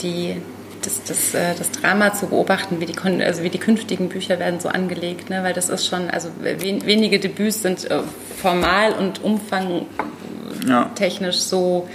[0.00, 0.36] die,
[0.82, 4.60] das, das, äh, das Drama zu beobachten, wie die, also wie die künftigen Bücher werden
[4.60, 5.42] so angelegt, ne?
[5.42, 8.02] weil das ist schon, also wenige Debüts sind äh,
[8.40, 11.42] formal und umfangtechnisch ja.
[11.42, 11.88] so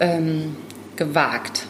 [0.00, 0.56] ähm,
[0.96, 1.66] gewagt.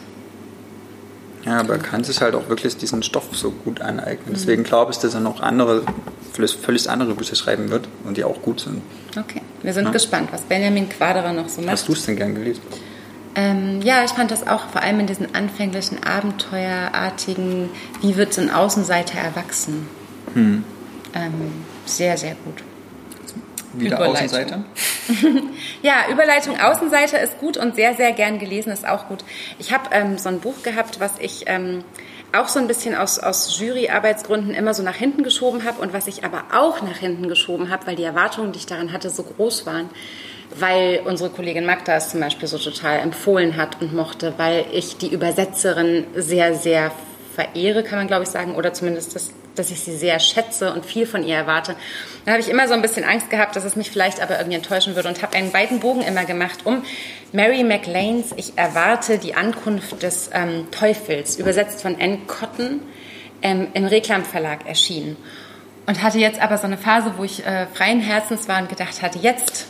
[1.45, 4.33] Ja, aber er kann sich halt auch wirklich diesen Stoff so gut aneignen.
[4.33, 5.83] Deswegen glaube ich, dass er noch andere,
[6.33, 8.81] völlig andere Bücher schreiben wird und die auch gut sind.
[9.17, 9.91] Okay, wir sind ja.
[9.91, 11.73] gespannt, was Benjamin Quaderer noch so macht.
[11.73, 12.61] Hast du es denn gern gelesen?
[13.35, 17.69] Ähm, ja, ich fand das auch vor allem in diesen anfänglichen, abenteuerartigen,
[18.01, 19.87] wie wird ein Außenseiter erwachsen?
[20.33, 20.63] Hm.
[21.13, 21.33] Ähm,
[21.85, 22.63] sehr, sehr gut.
[23.79, 24.63] Wieder Außenseiter?
[25.81, 29.23] ja, Überleitung Außenseiter ist gut und sehr, sehr gern gelesen ist auch gut.
[29.59, 31.83] Ich habe ähm, so ein Buch gehabt, was ich ähm,
[32.33, 36.07] auch so ein bisschen aus, aus Juryarbeitsgründen immer so nach hinten geschoben habe und was
[36.07, 39.23] ich aber auch nach hinten geschoben habe, weil die Erwartungen, die ich daran hatte, so
[39.23, 39.89] groß waren.
[40.57, 44.97] Weil unsere Kollegin Magda es zum Beispiel so total empfohlen hat und mochte, weil ich
[44.97, 46.91] die Übersetzerin sehr, sehr
[47.33, 50.85] verehre, kann man glaube ich sagen, oder zumindest das dass ich sie sehr schätze und
[50.85, 51.75] viel von ihr erwarte.
[52.25, 54.57] Da habe ich immer so ein bisschen Angst gehabt, dass es mich vielleicht aber irgendwie
[54.57, 56.83] enttäuschen würde und habe einen weiten Bogen immer gemacht um
[57.31, 62.81] Mary McLeans Ich erwarte die Ankunft des ähm, Teufels, übersetzt von Anne Cotton,
[63.41, 65.17] ähm, im Reklamverlag erschienen.
[65.85, 69.01] Und hatte jetzt aber so eine Phase, wo ich äh, freien Herzens war und gedacht
[69.01, 69.67] hatte, jetzt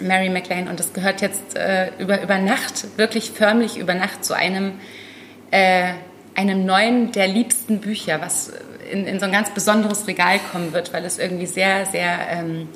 [0.00, 4.34] Mary McLean und das gehört jetzt äh, über, über Nacht, wirklich förmlich über Nacht zu
[4.34, 4.74] einem,
[5.50, 5.92] äh,
[6.34, 8.52] einem neuen der liebsten Bücher, was
[8.90, 12.68] in, in so ein ganz besonderes Regal kommen wird, weil es irgendwie sehr, sehr, ähm,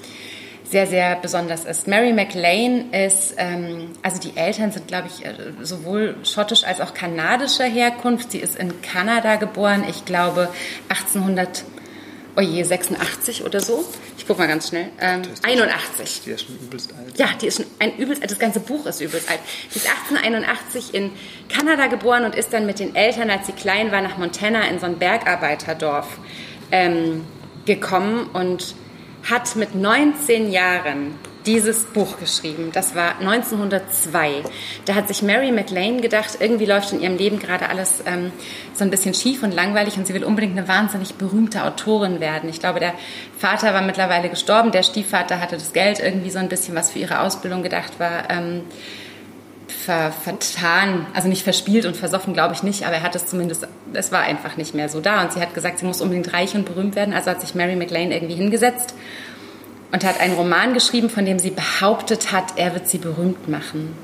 [0.65, 1.89] sehr, sehr besonders ist.
[1.89, 6.95] Mary McLean ist, ähm, also die Eltern sind, glaube ich, äh, sowohl schottisch als auch
[6.95, 8.33] kanadischer Herkunft.
[8.33, 10.49] Sie ist in Kanada geboren, ich glaube
[10.89, 11.65] 1800
[12.37, 13.85] oh je, 86 oder so.
[14.17, 14.89] Ich gucke mal ganz schnell.
[15.01, 16.23] Ähm, 81.
[16.25, 17.19] Die ist schon übelst alt.
[17.19, 18.31] Ja, die ist schon ein übelst alt.
[18.31, 19.41] Das ganze Buch ist übelst alt.
[19.73, 21.13] Die ist 1881 in
[21.49, 24.79] Kanada geboren und ist dann mit den Eltern, als sie klein war, nach Montana in
[24.79, 26.07] so ein Bergarbeiterdorf
[26.73, 27.25] ähm,
[27.67, 28.75] gekommen und
[29.29, 31.15] hat mit 19 Jahren
[31.51, 32.71] dieses Buch geschrieben.
[32.73, 34.45] Das war 1902.
[34.85, 38.31] Da hat sich Mary McLean gedacht, irgendwie läuft in ihrem Leben gerade alles ähm,
[38.73, 42.49] so ein bisschen schief und langweilig und sie will unbedingt eine wahnsinnig berühmte Autorin werden.
[42.49, 42.95] Ich glaube, der
[43.37, 47.01] Vater war mittlerweile gestorben, der Stiefvater hatte das Geld irgendwie so ein bisschen, was für
[47.01, 48.31] ihre Ausbildung gedacht war.
[48.31, 48.63] Ähm,
[49.67, 53.67] ver, vertan, also nicht verspielt und versoffen, glaube ich nicht, aber er hat es zumindest,
[53.93, 55.21] es war einfach nicht mehr so da.
[55.23, 57.13] Und sie hat gesagt, sie muss unbedingt reich und berühmt werden.
[57.13, 58.95] Also hat sich Mary McLean irgendwie hingesetzt
[59.93, 63.97] und hat einen Roman geschrieben, von dem sie behauptet hat, er wird sie berühmt machen.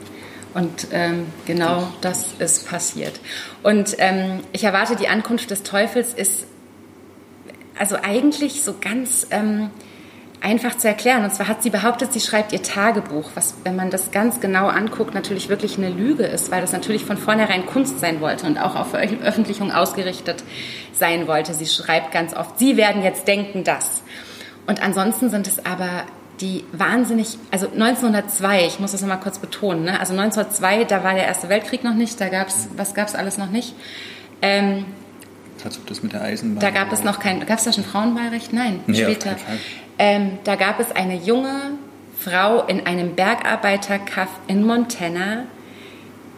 [0.54, 3.20] Und ähm, genau das ist passiert.
[3.62, 6.46] Und ähm, ich erwarte, die Ankunft des Teufels ist
[7.78, 9.70] also eigentlich so ganz ähm,
[10.40, 11.24] einfach zu erklären.
[11.24, 14.68] Und zwar hat sie behauptet, sie schreibt ihr Tagebuch, was, wenn man das ganz genau
[14.68, 18.58] anguckt, natürlich wirklich eine Lüge ist, weil das natürlich von vornherein Kunst sein wollte und
[18.58, 20.42] auch auf Veröffentlichung ausgerichtet
[20.92, 21.52] sein wollte.
[21.52, 24.02] Sie schreibt ganz oft, Sie werden jetzt denken, das.
[24.66, 26.04] Und ansonsten sind es aber
[26.40, 29.98] die wahnsinnig, also 1902, ich muss das nochmal kurz betonen, ne?
[29.98, 33.14] also 1902, da war der Erste Weltkrieg noch nicht, da gab es, was gab es
[33.14, 33.74] alles noch nicht?
[34.42, 34.84] Ähm,
[35.64, 36.60] Als ob das mit der Eisenbahn.
[36.60, 38.52] Da gab es noch kein, gab es da schon Frauenwahlrecht?
[38.52, 39.36] Nein, Nee, später.
[39.98, 41.72] Ähm, da gab es eine junge
[42.18, 45.44] Frau in einem Bergarbeiterkaff in Montana,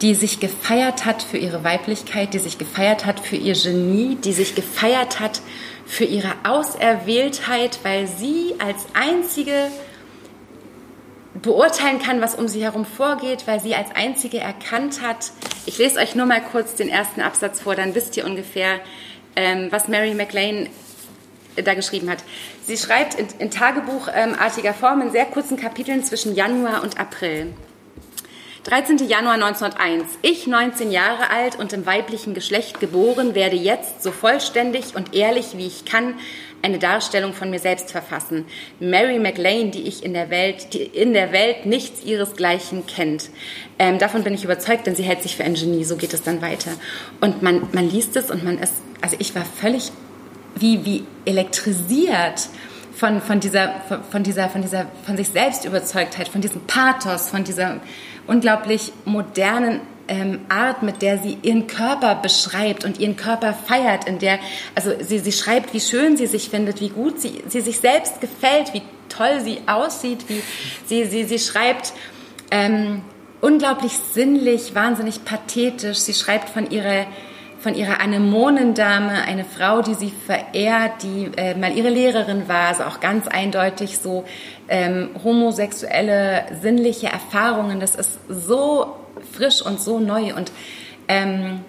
[0.01, 4.31] die sich gefeiert hat für ihre Weiblichkeit, die sich gefeiert hat für ihr Genie, die
[4.31, 5.41] sich gefeiert hat
[5.89, 9.71] für ihre Auserwähltheit, weil sie als einzige
[11.41, 15.31] beurteilen kann, was um sie herum vorgeht, weil sie als einzige erkannt hat.
[15.65, 18.79] Ich lese euch nur mal kurz den ersten Absatz vor, dann wisst ihr ungefähr,
[19.35, 20.69] ähm, was Mary McLean
[21.55, 22.19] da geschrieben hat.
[22.65, 27.53] Sie schreibt in, in tagebuchartiger Form in sehr kurzen Kapiteln zwischen Januar und April.
[28.63, 28.97] 13.
[29.07, 30.19] Januar 1901.
[30.21, 35.57] Ich, 19 Jahre alt und im weiblichen Geschlecht geboren, werde jetzt so vollständig und ehrlich
[35.57, 36.15] wie ich kann
[36.61, 38.45] eine Darstellung von mir selbst verfassen.
[38.81, 43.29] Mary McLean, die ich in der Welt, die in der Welt nichts ihresgleichen kennt.
[43.79, 45.85] Ähm, davon bin ich überzeugt, denn sie hält sich für ein Genie.
[45.85, 46.71] So geht es dann weiter.
[47.21, 49.93] Und man, man liest es und man ist, also ich war völlig
[50.55, 52.49] wie, wie elektrisiert
[52.93, 57.45] von, von, dieser, von, dieser, von dieser, von sich selbst Überzeugtheit, von diesem Pathos, von
[57.45, 57.79] dieser
[58.29, 64.19] unglaublich modernen ähm, Art, mit der sie ihren Körper beschreibt und ihren Körper feiert, in
[64.19, 64.39] der,
[64.75, 68.21] also sie, sie schreibt, wie schön sie sich findet, wie gut sie, sie sich selbst
[68.21, 70.41] gefällt, wie toll sie aussieht, wie
[70.85, 71.93] sie, sie, sie schreibt,
[72.51, 73.01] ähm,
[73.41, 75.99] unglaublich sinnlich, wahnsinnig pathetisch.
[75.99, 77.05] Sie schreibt von ihrer
[77.59, 82.83] von ihrer Anemonendame, eine Frau, die sie verehrt, die äh, mal ihre Lehrerin war, also
[82.83, 84.23] auch ganz eindeutig so
[84.69, 87.79] ähm, homosexuelle, sinnliche Erfahrungen.
[87.79, 88.95] Das ist so
[89.33, 90.51] frisch und so neu und
[91.07, 91.61] ähm,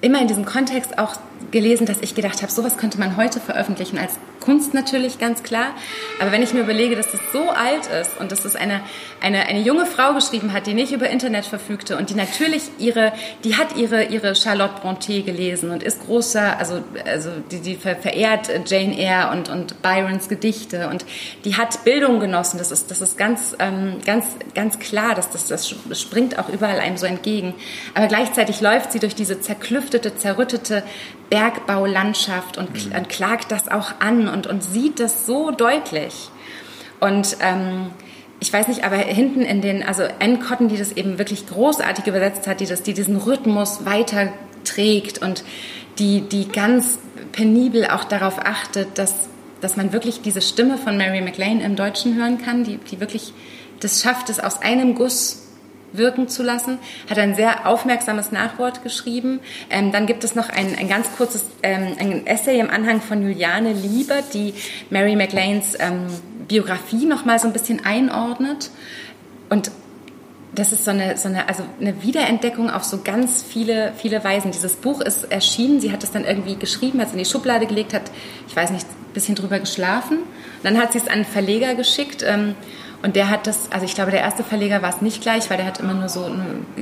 [0.00, 1.14] immer in diesem Kontext auch
[1.50, 5.74] gelesen, dass ich gedacht habe, sowas könnte man heute veröffentlichen als Kunst natürlich ganz klar.
[6.18, 8.80] Aber wenn ich mir überlege, dass das so alt ist und dass das eine,
[9.20, 13.12] eine, eine junge Frau geschrieben hat, die nicht über Internet verfügte und die natürlich ihre,
[13.44, 18.48] die hat ihre, ihre Charlotte Brontë gelesen und ist großer, also, also die, die verehrt
[18.64, 21.04] Jane Eyre und, und Byrons Gedichte und
[21.44, 22.56] die hat Bildung genossen.
[22.56, 25.68] Das ist, das ist ganz, ähm, ganz, ganz klar, dass das, das
[26.00, 27.52] springt auch überall einem so entgegen.
[27.92, 30.84] Aber gleichzeitig läuft sie durch diese zerklüftete, zerrüttete
[31.30, 36.30] Bergbaulandschaft und, und klagt das auch an und, und sieht das so deutlich.
[37.00, 37.90] Und ähm,
[38.40, 42.06] ich weiß nicht, aber hinten in den, also Anne Cotton, die das eben wirklich großartig
[42.06, 45.44] übersetzt hat, die, das, die diesen Rhythmus weiterträgt und
[45.98, 46.98] die, die ganz
[47.32, 49.28] penibel auch darauf achtet, dass,
[49.60, 53.32] dass man wirklich diese Stimme von Mary McLean im Deutschen hören kann, die, die wirklich
[53.80, 55.47] das schafft, es aus einem Guss
[55.92, 59.40] wirken zu lassen, hat ein sehr aufmerksames Nachwort geschrieben.
[59.70, 63.22] Ähm, dann gibt es noch ein, ein ganz kurzes ähm, ein Essay im Anhang von
[63.22, 64.54] Juliane Liebert, die
[64.90, 66.06] Mary McLeans ähm,
[66.46, 68.70] Biografie noch mal so ein bisschen einordnet.
[69.50, 69.70] Und
[70.54, 74.50] das ist so eine, so eine, also eine Wiederentdeckung auf so ganz viele, viele Weisen.
[74.50, 77.66] Dieses Buch ist erschienen, sie hat es dann irgendwie geschrieben, hat es in die Schublade
[77.66, 78.10] gelegt, hat,
[78.48, 80.18] ich weiß nicht, ein bisschen drüber geschlafen.
[80.18, 82.24] Und dann hat sie es an einen Verleger geschickt.
[82.26, 82.54] Ähm,
[83.02, 85.56] und der hat das, also ich glaube, der erste Verleger war es nicht gleich, weil
[85.56, 86.28] der hat immer nur so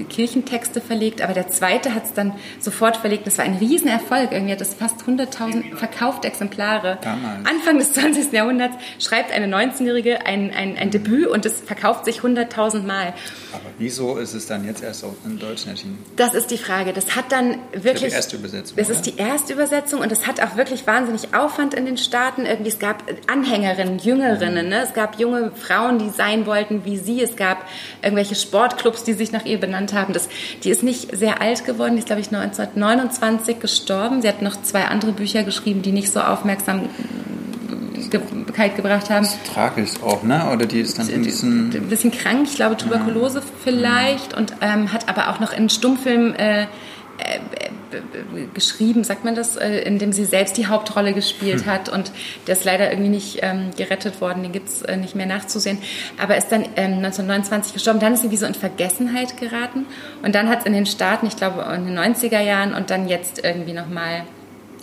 [0.09, 3.26] Kirchentexte verlegt, aber der zweite hat es dann sofort verlegt.
[3.26, 4.33] Das war ein Riesenerfolg.
[4.33, 6.98] Irgendwie hat es fast 100.000 verkaufte Exemplare.
[7.02, 7.46] Damals.
[7.46, 8.33] Anfang des 20.
[8.33, 13.12] Jahrhunderts schreibt eine 19-Jährige ein, ein, ein Debüt und es verkauft sich 100.000 Mal.
[13.52, 15.98] Aber wieso ist es dann jetzt erst auch in Deutschen erschienen?
[16.16, 16.92] Das ist die Frage.
[16.92, 18.09] Das hat dann Das ist wirklich.
[18.11, 18.76] die erste Übersetzung.
[18.76, 18.96] Das oder?
[18.96, 22.46] ist die erste Übersetzung und es hat auch wirklich wahnsinnig Aufwand in den Staaten.
[22.46, 24.83] Irgendwie, es gab Anhängerinnen, Jüngerinnen, ne?
[24.83, 27.23] es gab junge Frauen, die sein wollten wie sie.
[27.23, 27.66] Es gab
[28.03, 30.12] irgendwelche Sportclubs, die sich nach ihr benannt haben.
[30.12, 30.29] Das,
[30.64, 34.23] die ist nicht sehr alt geworden, die ist, glaube ich, 1929 gestorben.
[34.23, 36.90] Sie hat noch zwei andere Bücher geschrieben, die nicht so Aufmerksamkeit
[38.77, 39.25] gebracht haben.
[39.25, 40.51] Das ist tragisch auch, ne?
[40.53, 41.73] Oder die ist dann ein bisschen...
[41.75, 43.45] Ein bisschen krank, ich glaube Tuberkulose ja.
[43.62, 44.37] vielleicht.
[44.37, 46.35] Und ähm, hat aber auch noch in Stummfilm...
[46.35, 46.66] Äh,
[48.54, 51.66] geschrieben, sagt man das, äh, in dem sie selbst die Hauptrolle gespielt hm.
[51.66, 52.12] hat und
[52.46, 55.78] der ist leider irgendwie nicht ähm, gerettet worden, den gibt es äh, nicht mehr nachzusehen,
[56.18, 59.87] aber ist dann ähm, 1929 gestorben, dann ist sie wie so in Vergessenheit geraten
[60.22, 63.09] und dann hat es in den Staaten, ich glaube in den 90er Jahren und dann
[63.09, 64.24] jetzt irgendwie nochmal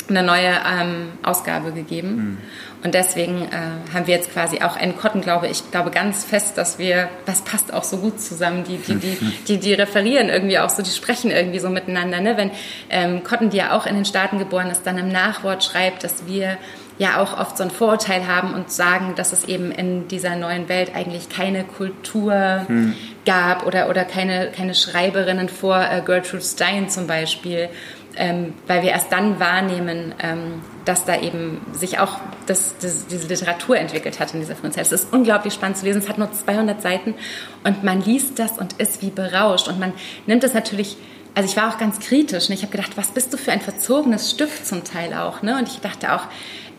[0.09, 2.15] eine neue ähm, Ausgabe gegeben.
[2.15, 2.37] Mhm.
[2.83, 4.97] Und deswegen äh, haben wir jetzt quasi auch N.
[4.97, 8.77] Cotton, glaube ich, glaube ganz fest, dass wir, das passt auch so gut zusammen, die,
[8.77, 9.17] die, die,
[9.47, 12.19] die, die referieren irgendwie auch so, die sprechen irgendwie so miteinander.
[12.19, 12.35] Ne?
[12.35, 12.51] Wenn
[12.89, 16.27] ähm, Cotton, die ja auch in den Staaten geboren ist, dann im Nachwort schreibt, dass
[16.27, 16.57] wir
[16.97, 20.69] ja auch oft so ein Vorurteil haben und sagen, dass es eben in dieser neuen
[20.69, 22.95] Welt eigentlich keine Kultur hm.
[23.25, 27.69] gab oder, oder keine, keine Schreiberinnen vor äh, Gertrude Stein zum Beispiel
[28.15, 33.27] ähm, weil wir erst dann wahrnehmen, ähm, dass da eben sich auch das, das, diese
[33.27, 34.85] Literatur entwickelt hat in dieser frühen Zeit.
[34.85, 35.99] Es ist unglaublich spannend zu lesen.
[35.99, 37.15] Es hat nur 200 Seiten
[37.63, 39.93] und man liest das und ist wie berauscht und man
[40.25, 40.97] nimmt es natürlich
[41.35, 42.49] also ich war auch ganz kritisch.
[42.49, 42.53] Ne?
[42.53, 45.41] Ich habe gedacht, was bist du für ein verzogenes Stift zum Teil auch.
[45.41, 45.57] Ne?
[45.57, 46.27] Und ich dachte auch,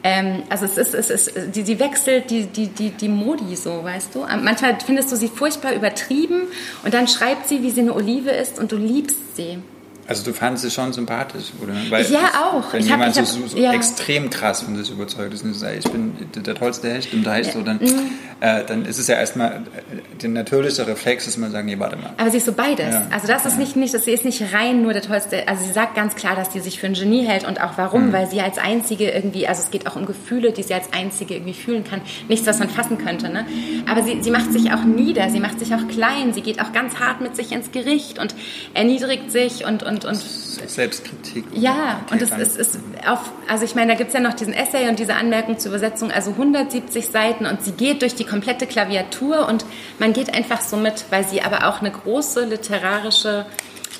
[0.04, 3.82] ähm, also es ist, es ist, die, die wechselt die, die, die, die Modi so,
[3.82, 4.20] weißt du.
[4.20, 6.42] Manchmal findest du sie furchtbar übertrieben
[6.84, 9.58] und dann schreibt sie, wie sie eine Olive ist und du liebst sie.
[10.06, 11.72] Also du fandest es schon sympathisch, oder?
[11.88, 12.72] Weil ja, auch.
[12.72, 13.72] Wenn ich jemand hab, so, so ja.
[13.72, 17.52] extrem krass von sich überzeugt ist und sagt, ich bin der tollste Hecht im Deich,
[17.52, 18.10] so, dann, mhm.
[18.40, 21.96] äh, dann ist es ja erstmal äh, der natürliche Reflex, dass man sagt, nee, warte
[21.96, 22.12] mal.
[22.18, 22.92] Aber sie ist so beides.
[22.92, 23.06] Ja.
[23.10, 25.94] Also das ist nicht, nicht, sie ist nicht rein nur der tollste, also sie sagt
[25.94, 28.12] ganz klar, dass sie sich für ein Genie hält und auch warum, mhm.
[28.12, 31.34] weil sie als Einzige irgendwie, also es geht auch um Gefühle, die sie als Einzige
[31.34, 32.02] irgendwie fühlen kann.
[32.28, 33.46] Nichts, was man fassen könnte, ne?
[33.90, 36.72] Aber sie, sie macht sich auch nieder, sie macht sich auch klein, sie geht auch
[36.72, 38.34] ganz hart mit sich ins Gericht und
[38.74, 41.44] erniedrigt sich und, und und, und Selbstkritik.
[41.52, 44.52] Ja, und es ist, ist auf, also ich meine, da gibt es ja noch diesen
[44.52, 48.66] Essay und diese Anmerkung zur Übersetzung, also 170 Seiten und sie geht durch die komplette
[48.66, 49.64] Klaviatur und
[49.98, 53.46] man geht einfach so mit, weil sie aber auch eine große literarische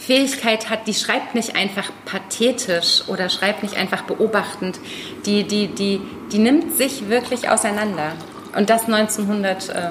[0.05, 4.79] Fähigkeit hat, die schreibt nicht einfach pathetisch oder schreibt nicht einfach beobachtend,
[5.25, 8.13] die, die, die, die nimmt sich wirklich auseinander.
[8.57, 9.85] Und das 1902.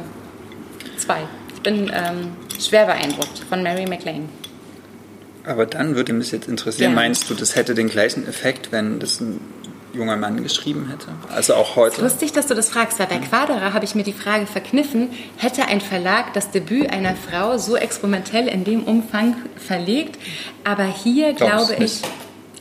[1.55, 4.29] Ich bin ähm, schwer beeindruckt von Mary McLean.
[5.45, 6.95] Aber dann würde mich jetzt interessieren, ja.
[6.95, 9.41] meinst du, das hätte den gleichen Effekt, wenn das ein
[9.93, 11.07] junger Mann geschrieben hätte?
[11.33, 12.01] Also auch heute?
[12.01, 15.65] lustig, dass du das fragst, weil bei Quadra habe ich mir die Frage verkniffen, hätte
[15.65, 20.17] ein Verlag das Debüt einer Frau so experimentell in dem Umfang verlegt?
[20.63, 22.01] Aber hier Glaub's glaube ich...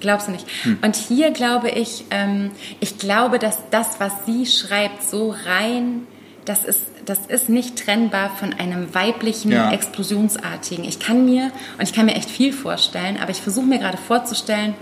[0.01, 0.47] Glaubst du nicht?
[0.65, 0.79] Hm.
[0.83, 6.09] Und hier glaube ich, ähm, ich glaube, dass das, was sie schreibt, so rein,
[6.45, 9.73] das ist das ist nicht trennbar von einem weiblichen, ja.
[9.73, 10.85] explosionsartigen.
[10.85, 13.99] Ich kann mir, und ich kann mir echt viel vorstellen, aber ich versuche mir gerade
[13.99, 14.75] vorzustellen,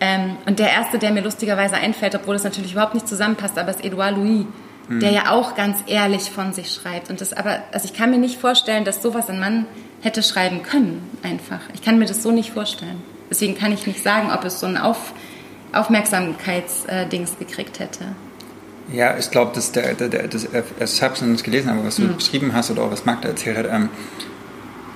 [0.00, 3.70] ähm, und der erste, der mir lustigerweise einfällt, obwohl es natürlich überhaupt nicht zusammenpasst, aber
[3.70, 4.44] ist Edouard Louis,
[4.88, 5.00] mhm.
[5.00, 7.10] der ja auch ganz ehrlich von sich schreibt.
[7.10, 9.66] Und das aber, also ich kann mir nicht vorstellen, dass sowas ein Mann
[10.02, 11.60] hätte schreiben können, einfach.
[11.72, 13.02] Ich kann mir das so nicht vorstellen.
[13.30, 15.14] Deswegen kann ich nicht sagen, ob es so ein Auf,
[15.72, 18.04] Aufmerksamkeitsdings gekriegt hätte.
[18.94, 21.84] Ja, ich glaube, dass der, der, der das, ich habe es noch nicht gelesen, aber
[21.84, 22.16] was du mhm.
[22.16, 23.88] beschrieben hast oder auch was Magda erzählt hat, ähm,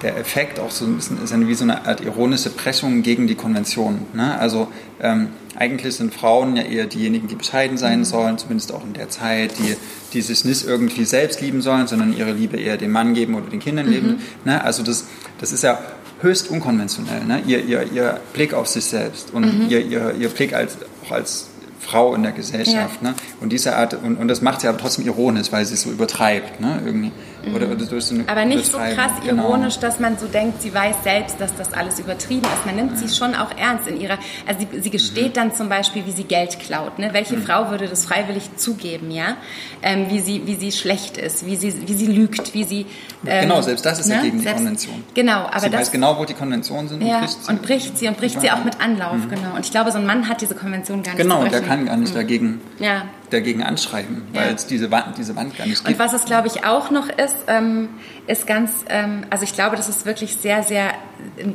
[0.02, 3.34] der Effekt auch so ein bisschen ist wie so eine Art ironische Pressung gegen die
[3.34, 4.02] Konvention.
[4.14, 4.38] Ne?
[4.38, 4.68] Also
[5.00, 8.04] ähm, eigentlich sind Frauen ja eher diejenigen, die bescheiden sein mhm.
[8.04, 9.76] sollen, zumindest auch in der Zeit, die,
[10.12, 13.50] die sich nicht irgendwie selbst lieben sollen, sondern ihre Liebe eher dem Mann geben oder
[13.50, 13.90] den Kindern mhm.
[13.90, 14.22] geben.
[14.44, 14.62] Ne?
[14.62, 15.06] Also das,
[15.40, 15.78] das ist ja
[16.20, 17.42] höchst unkonventionell, ne?
[17.46, 19.68] ihr, ihr, ihr Blick auf sich selbst und mhm.
[19.68, 23.02] ihr, ihr, ihr Blick als, auch als Frau in der Gesellschaft.
[23.02, 23.10] Ja.
[23.10, 23.14] Ne?
[23.40, 25.90] Und diese Art, und, und das macht sie aber trotzdem ironisch, weil sie es so
[25.90, 26.60] übertreibt.
[26.60, 26.80] Ne?
[26.84, 27.12] Irgendwie.
[27.54, 29.44] Oder, oder durch so aber nicht so krass genau.
[29.44, 32.66] ironisch, dass man so denkt, sie weiß selbst, dass das alles übertrieben ist.
[32.66, 35.32] Man nimmt sie schon auch ernst in ihrer, also sie, sie gesteht mhm.
[35.34, 36.98] dann zum Beispiel, wie sie Geld klaut.
[36.98, 37.10] Ne?
[37.12, 37.42] Welche mhm.
[37.42, 39.36] Frau würde das freiwillig zugeben, ja?
[39.82, 42.86] Ähm, wie, sie, wie sie schlecht ist, wie sie, wie sie lügt, wie sie...
[43.26, 44.14] Ähm, genau, selbst das ist ne?
[44.14, 45.04] ja gegen selbst, die Konvention.
[45.14, 45.80] Genau, aber sie das...
[45.80, 47.50] weiß genau, wo die Konventionen sind ja, und bricht sie.
[47.50, 49.30] Und bricht sie und bricht sie auch mit Anlauf, mhm.
[49.30, 49.54] genau.
[49.54, 51.96] Und ich glaube, so ein Mann hat diese Konvention gar nicht Genau, der kann gar
[51.96, 52.18] nicht mhm.
[52.18, 52.60] dagegen...
[52.78, 55.88] Ja dagegen anschreiben, weil es diese Wand, diese Wand gar nicht gibt.
[55.88, 57.88] Und was es, glaube ich, auch noch ist, ähm,
[58.26, 60.92] ist ganz, ähm, also ich glaube, dass es wirklich sehr, sehr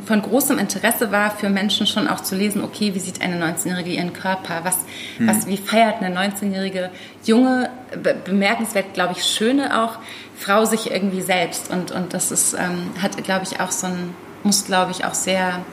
[0.06, 3.92] von großem Interesse war für Menschen schon auch zu lesen, okay, wie sieht eine 19-Jährige
[3.92, 4.78] ihren Körper, was,
[5.18, 5.28] hm.
[5.28, 6.90] was, wie feiert eine 19-jährige
[7.24, 7.70] junge,
[8.02, 10.00] be bemerkenswert, glaube ich, schöne auch
[10.36, 14.14] Frau sich irgendwie selbst und, und das ist, ähm, hat, glaube ich, auch so ein,
[14.44, 15.64] muss, glaube ich, auch sehr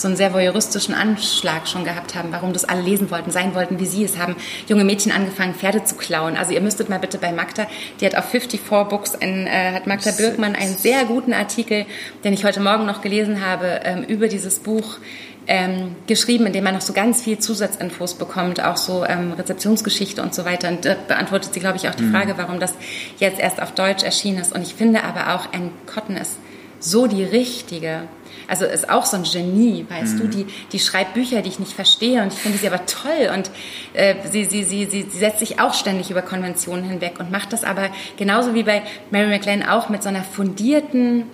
[0.00, 3.78] so einen sehr voyeuristischen Anschlag schon gehabt haben, warum das alle lesen wollten, sein wollten,
[3.80, 4.36] wie sie es haben.
[4.66, 6.36] Junge Mädchen angefangen, Pferde zu klauen.
[6.36, 7.66] Also ihr müsstet mal bitte bei Magda,
[8.00, 11.86] die hat auf 54 Books, ein, äh, hat Magda Birkmann einen sehr guten Artikel,
[12.24, 14.98] den ich heute Morgen noch gelesen habe, ähm, über dieses Buch
[15.46, 20.22] ähm, geschrieben, in dem man noch so ganz viel Zusatzinfos bekommt, auch so ähm, Rezeptionsgeschichte
[20.22, 20.68] und so weiter.
[20.68, 22.12] Und da beantwortet sie, glaube ich, auch die mhm.
[22.12, 22.74] Frage, warum das
[23.18, 24.54] jetzt erst auf Deutsch erschienen ist.
[24.54, 26.38] Und ich finde aber auch, Anne Cotton ist
[26.78, 28.02] so die richtige.
[28.50, 30.18] Also ist auch so ein Genie, weißt mhm.
[30.18, 33.30] du, die, die schreibt Bücher, die ich nicht verstehe und ich finde sie aber toll
[33.34, 33.50] und
[33.94, 37.52] äh, sie, sie, sie, sie, sie setzt sich auch ständig über Konventionen hinweg und macht
[37.52, 41.24] das aber genauso wie bei Mary McLean auch mit so einer fundierten,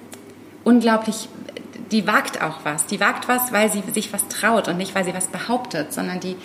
[0.63, 1.29] unglaublich
[1.93, 2.87] die wagt auch was.
[2.87, 6.21] Die wagt was, weil sie sich was traut und nicht, weil sie was behauptet, sondern
[6.21, 6.37] die.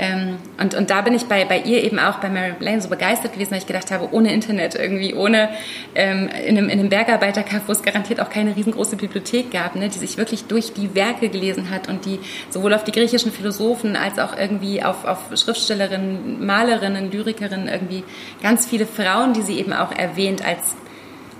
[0.00, 2.88] Ähm, und, und da bin ich bei, bei ihr eben auch bei Mary Blaine so
[2.88, 5.48] begeistert gewesen, weil ich gedacht habe, ohne Internet irgendwie, ohne
[5.96, 9.88] ähm, in einem, in einem Bergarbeiterkaff, wo es garantiert auch keine riesengroße Bibliothek gab, ne,
[9.88, 13.96] die sich wirklich durch die Werke gelesen hat und die sowohl auf die griechischen Philosophen
[13.96, 18.04] als auch irgendwie auf, auf Schriftstellerinnen, Malerinnen, Lyrikerinnen, irgendwie
[18.40, 20.76] ganz viele Frauen, die sie eben auch erwähnt als,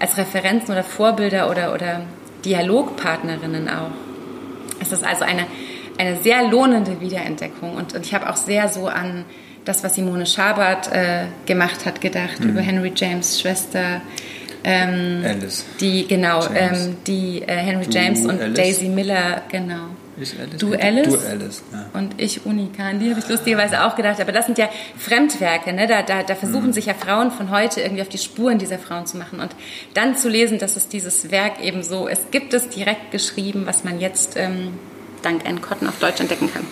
[0.01, 2.01] als Referenzen oder Vorbilder oder, oder
[2.45, 3.91] Dialogpartnerinnen auch.
[4.81, 5.47] Es ist also eine,
[5.99, 9.25] eine sehr lohnende Wiederentdeckung und, und ich habe auch sehr so an
[9.65, 12.51] das, was Simone Schabert äh, gemacht hat, gedacht, mhm.
[12.51, 14.01] über Henry James Schwester.
[14.65, 15.65] Ähm, Alice.
[15.81, 18.57] Die, genau, ähm, die äh, Henry du James und Alice.
[18.57, 19.89] Daisy Miller, genau.
[20.21, 20.57] Ich Alice.
[20.59, 21.09] Du Alice.
[21.09, 21.63] Du Alice.
[21.73, 21.91] Ja.
[21.93, 22.89] Und ich Unika.
[22.89, 24.21] An die habe ich lustigerweise auch gedacht.
[24.21, 25.73] Aber das sind ja Fremdwerke.
[25.73, 25.87] Ne?
[25.87, 26.73] Da, da, da versuchen mhm.
[26.73, 29.39] sich ja Frauen von heute irgendwie auf die Spuren dieser Frauen zu machen.
[29.39, 29.51] Und
[29.95, 33.85] dann zu lesen, dass es dieses Werk eben so, es gibt es direkt geschrieben, was
[33.85, 34.73] man jetzt ähm,
[35.29, 36.67] dank Anne Cotton auf Deutsch entdecken kann.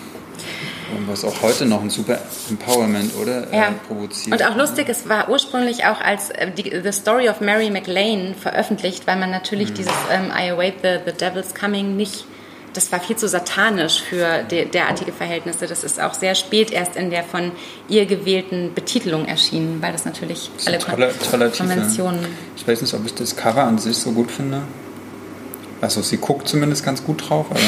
[0.96, 3.52] Und was auch heute noch ein super Empowerment, oder?
[3.52, 3.68] Ja.
[3.68, 4.40] Äh, provoziert.
[4.40, 8.34] Und auch lustig, es war ursprünglich auch als äh, die, The Story of Mary McLean
[8.34, 9.74] veröffentlicht, weil man natürlich mhm.
[9.74, 12.24] dieses ähm, I Await the, the Devil's Coming nicht
[12.72, 15.66] das war viel zu satanisch für de, derartige Verhältnisse.
[15.66, 17.52] Das ist auch sehr spät erst in der von
[17.88, 22.20] ihr gewählten Betitelung erschienen, weil das natürlich das alle tolle, tolle Konventionen.
[22.20, 22.32] Titel.
[22.56, 24.60] Ich weiß nicht, ob ich das Cover an sich so gut finde.
[25.80, 27.46] Also sie guckt zumindest ganz gut drauf.
[27.50, 27.60] Aber,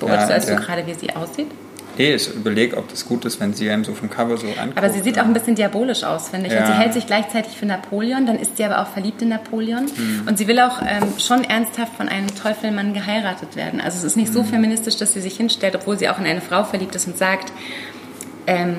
[0.00, 1.48] Beurteilst ja, du gerade, wie sie aussieht?
[1.96, 4.78] Nee, ich überlege, ob das gut ist, wenn sie einem so vom Cover so anguckt.
[4.78, 6.52] Aber sie sieht auch ein bisschen diabolisch aus, finde ich.
[6.52, 6.60] Ja.
[6.60, 9.84] Und sie hält sich gleichzeitig für Napoleon, dann ist sie aber auch verliebt in Napoleon.
[9.84, 10.22] Mhm.
[10.26, 13.80] Und sie will auch ähm, schon ernsthaft von einem Teufelmann geheiratet werden.
[13.80, 14.46] Also es ist nicht so mhm.
[14.46, 17.52] feministisch, dass sie sich hinstellt, obwohl sie auch in eine Frau verliebt ist und sagt,
[18.46, 18.76] ähm,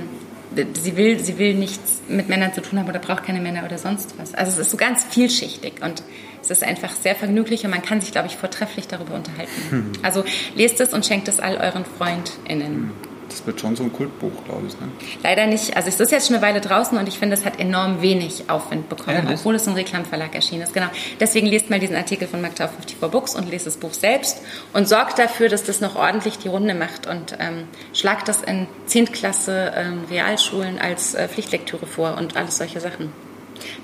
[0.56, 3.78] sie will, sie will nichts mit Männern zu tun haben oder braucht keine Männer oder
[3.78, 4.34] sonst was.
[4.34, 6.04] Also es ist so ganz vielschichtig und
[6.42, 9.92] es ist einfach sehr vergnüglich und man kann sich, glaube ich, vortrefflich darüber unterhalten.
[10.04, 10.24] Also
[10.56, 12.92] lest es und schenkt es all euren FreundInnen.
[13.32, 14.74] Das wird schon so ein Kultbuch, glaube ich.
[14.74, 14.89] Ne?
[15.24, 15.78] Leider nicht.
[15.78, 18.50] Also es ist jetzt schon eine Weile draußen und ich finde, es hat enorm wenig
[18.50, 20.74] Aufwind bekommen, ja, obwohl es im Reklamverlag erschienen ist.
[20.74, 20.88] Genau.
[21.20, 24.41] Deswegen lest mal diesen Artikel von Magda auf 54 Books und lest das Buch selbst
[24.74, 27.63] und sorgt dafür, dass das noch ordentlich die Runde macht und ähm,
[27.94, 33.13] schlagt das in Zehntklasse ähm, Realschulen als äh, Pflichtlektüre vor und alles solche Sachen.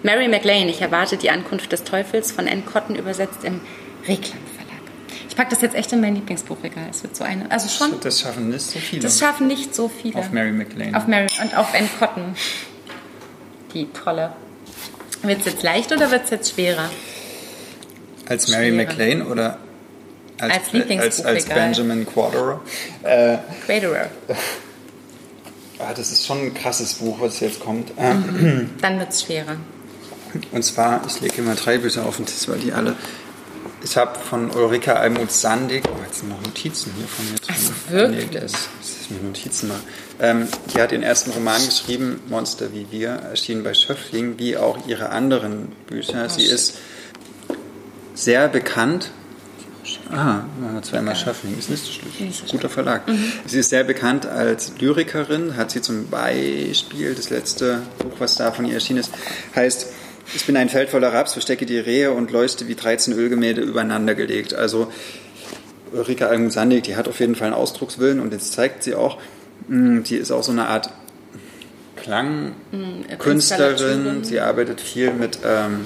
[0.03, 3.61] Mary McLean, ich erwarte die Ankunft des Teufels von Anne Cotton übersetzt im
[5.07, 6.87] Reklamverlag packe das jetzt echt in mein Lieblingsbuchregal.
[6.89, 7.49] Es wird so eine.
[7.51, 7.99] Also schon.
[8.01, 9.01] Das schaffen nicht so viele.
[9.03, 10.15] Das schaffen nicht so viele.
[10.15, 10.95] Auf Mary McLean.
[10.95, 12.35] Auf Mary und auf Anne Cotton.
[13.73, 14.33] Die tolle.
[15.21, 16.89] Wird es jetzt leicht oder wird es jetzt schwerer?
[18.27, 18.85] Als Mary schwerer.
[18.85, 19.59] McLean oder
[20.39, 21.35] als, als Lieblingsbuchregal?
[21.35, 22.61] Als, als Benjamin Quaderer.
[23.03, 24.09] Äh, Quaderer.
[25.79, 27.95] Ah, das ist schon ein krasses Buch, was jetzt kommt.
[27.99, 28.71] Mhm.
[28.81, 29.57] Dann wird es schwerer.
[30.51, 32.95] Und zwar, ich lege immer drei Bücher auf den Tisch, weil die alle
[33.83, 37.55] ich habe von Ulrika Almuth-Sandig, oh, jetzt sind noch Notizen hier von mir drin.
[37.55, 38.31] Also wirklich?
[38.31, 39.79] Nee, das, ist mir Notizen mal.
[40.19, 44.87] Ähm, die hat den ersten Roman geschrieben, Monster wie wir, erschienen bei Schöffling, wie auch
[44.87, 46.25] ihre anderen Bücher.
[46.25, 46.77] Oh, Sie ist
[48.15, 49.11] sehr bekannt.
[50.11, 50.41] Ah,
[50.81, 52.33] zweimal Schöffling, ist nicht so schlimm.
[52.51, 53.07] Guter Verlag.
[53.07, 53.31] Mhm.
[53.45, 58.51] Sie ist sehr bekannt als Lyrikerin, hat sie zum Beispiel, das letzte Buch, was da
[58.51, 59.11] von ihr erschienen ist,
[59.55, 59.87] heißt
[60.35, 64.13] ich bin ein Feld voller Raps, verstecke die Rehe und leuchte wie 13 Ölgemälde übereinander
[64.15, 64.53] gelegt.
[64.53, 64.91] Also
[65.91, 69.17] Ulrike Almusandig, die hat auf jeden Fall einen Ausdruckswillen und jetzt zeigt sie auch,
[69.67, 70.89] hm, die ist auch so eine Art
[71.95, 74.05] Klangkünstlerin.
[74.05, 75.85] Hm, sie arbeitet viel mit, ähm,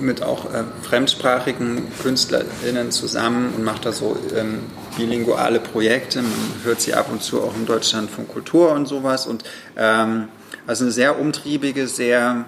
[0.00, 4.60] mit auch äh, fremdsprachigen KünstlerInnen zusammen und macht da so ähm,
[4.96, 6.22] bilinguale Projekte.
[6.22, 6.32] Man
[6.64, 9.26] hört sie ab und zu auch in Deutschland von Kultur und sowas.
[9.26, 9.44] Und
[9.76, 10.28] ähm,
[10.66, 12.46] also eine sehr umtriebige, sehr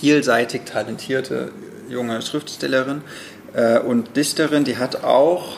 [0.00, 1.50] vielseitig talentierte
[1.88, 3.02] junge Schriftstellerin
[3.54, 4.64] äh, und Dichterin.
[4.64, 5.56] Die hat auch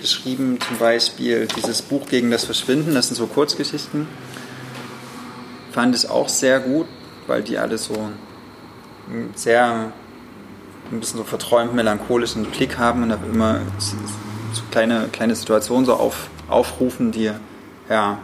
[0.00, 4.08] geschrieben zum Beispiel dieses Buch gegen das Verschwinden, das sind so Kurzgeschichten.
[5.70, 6.86] Fand es auch sehr gut,
[7.26, 8.10] weil die alle so
[9.34, 9.92] sehr
[10.90, 16.28] ein bisschen so verträumt melancholischen Blick haben und immer so kleine, kleine Situationen so auf,
[16.48, 17.30] aufrufen, die
[17.88, 18.18] ja,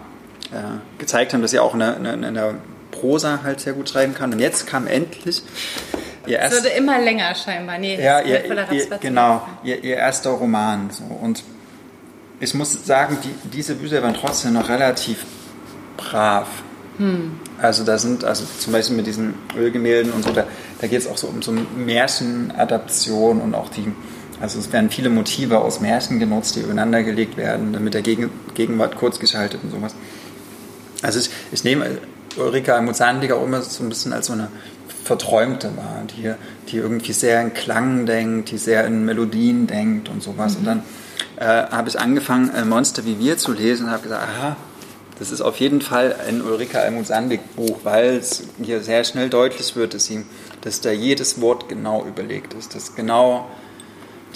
[0.52, 2.54] äh, gezeigt haben, dass sie auch in der, in der
[2.98, 4.32] Prosa halt sehr gut schreiben kann.
[4.32, 5.42] Und jetzt kam endlich
[6.26, 6.58] ihr erster...
[6.58, 7.78] Es wurde immer länger scheinbar.
[7.78, 10.90] Nee, ja, ihr, ihr, genau, ihr, ihr erster Roman.
[10.90, 11.04] So.
[11.04, 11.42] Und
[12.40, 15.24] ich muss sagen, die, diese Bücher waren trotzdem noch relativ
[15.96, 16.46] brav.
[16.98, 17.32] Hm.
[17.60, 20.46] Also da sind, also zum Beispiel mit diesen Ölgemälden und so, da,
[20.80, 23.92] da geht es auch so um so Märchenadaption und auch die,
[24.40, 28.30] also es werden viele Motive aus Märchen genutzt, die übereinander gelegt werden, damit der Gegen,
[28.54, 29.94] Gegenwart kurzgeschaltet und sowas.
[31.02, 31.98] Also ich, ich nehme
[32.36, 34.48] Ulrika Mozandiger auch immer so ein bisschen als so eine
[35.04, 36.34] Verträumte wahr, die,
[36.70, 40.52] die irgendwie sehr in Klang denkt, die sehr in Melodien denkt und sowas.
[40.52, 40.58] Mhm.
[40.58, 40.82] Und dann
[41.36, 44.56] äh, habe ich angefangen, äh, Monster wie wir zu lesen und habe gesagt, aha,
[45.18, 49.74] das ist auf jeden Fall ein Ulrika Almut-Sandwig Buch, weil es hier sehr schnell deutlich
[49.74, 50.26] wird, dass, ihm,
[50.60, 53.48] dass da jedes Wort genau überlegt ist, dass genau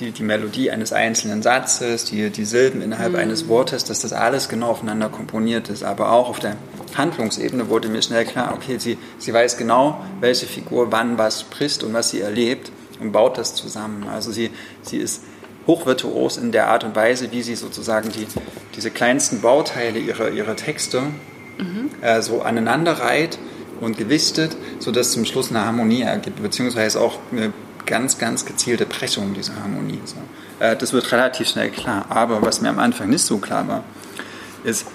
[0.00, 3.18] die, die Melodie eines einzelnen Satzes, die, die Silben innerhalb mhm.
[3.18, 5.84] eines Wortes, dass das alles genau aufeinander komponiert ist.
[5.84, 6.56] Aber auch auf der
[6.96, 11.82] Handlungsebene wurde mir schnell klar, okay, sie, sie weiß genau, welche Figur wann was spricht
[11.82, 14.06] und was sie erlebt und baut das zusammen.
[14.08, 14.50] Also sie,
[14.82, 15.22] sie ist
[15.66, 18.26] hochvirtuos in der Art und Weise, wie sie sozusagen die,
[18.74, 21.02] diese kleinsten Bauteile ihrer, ihrer Texte
[21.58, 21.90] mhm.
[22.00, 23.38] äh, so aneinander reiht
[23.80, 27.52] und gewichtet, sodass zum Schluss eine Harmonie ergibt, beziehungsweise auch eine
[27.86, 30.00] ganz, ganz gezielte Brechung dieser Harmonie.
[30.04, 30.16] So.
[30.64, 32.06] Äh, das wird relativ schnell klar.
[32.08, 33.84] Aber was mir am Anfang nicht so klar war,
[34.64, 34.86] ist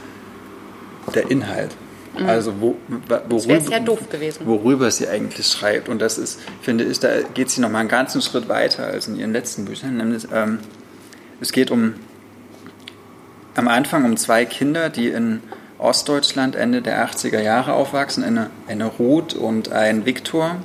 [1.13, 1.75] der Inhalt.
[2.17, 2.29] Mhm.
[2.29, 2.75] Also wo,
[3.29, 4.45] worüber, ja doof gewesen.
[4.45, 5.89] worüber sie eigentlich schreibt.
[5.89, 9.07] Und das ist, finde ich, da geht sie noch mal einen ganzen Schritt weiter als
[9.07, 9.97] in ihren letzten Büchern.
[9.97, 10.59] Nämlich, ähm,
[11.41, 11.95] es geht um
[13.55, 15.41] am Anfang um zwei Kinder, die in
[15.79, 20.57] Ostdeutschland Ende der 80er Jahre aufwachsen, eine, eine Ruth und ein Viktor.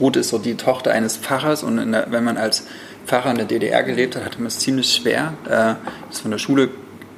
[0.00, 2.66] Ruth ist so die Tochter eines Pfarrers und der, wenn man als
[3.06, 5.34] Pfarrer in der DDR gelebt hat, hatte man es ziemlich schwer.
[5.48, 5.74] Äh,
[6.10, 6.70] ist von der Schule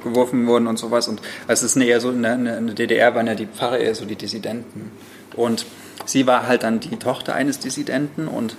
[0.03, 1.07] geworfen worden und sowas.
[1.07, 3.79] Und also es ist eher so, in der, in der DDR waren ja die Pfarrer
[3.79, 4.91] eher so die Dissidenten.
[5.35, 5.65] Und
[6.05, 8.55] sie war halt dann die Tochter eines Dissidenten und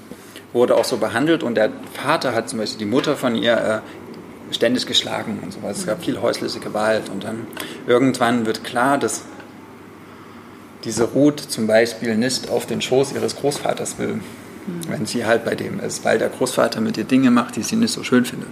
[0.53, 1.43] wurde auch so behandelt.
[1.43, 3.83] Und der Vater hat zum Beispiel die Mutter von ihr
[4.51, 5.79] äh, ständig geschlagen und sowas.
[5.79, 7.09] Es gab viel häusliche Gewalt.
[7.09, 7.47] Und dann
[7.87, 9.25] irgendwann wird klar, dass
[10.87, 14.23] diese Ruth zum Beispiel nicht auf den Schoß ihres Großvaters will, mhm.
[14.89, 17.77] wenn sie halt bei dem ist, weil der Großvater mit ihr Dinge macht, die sie
[17.77, 18.49] nicht so schön findet.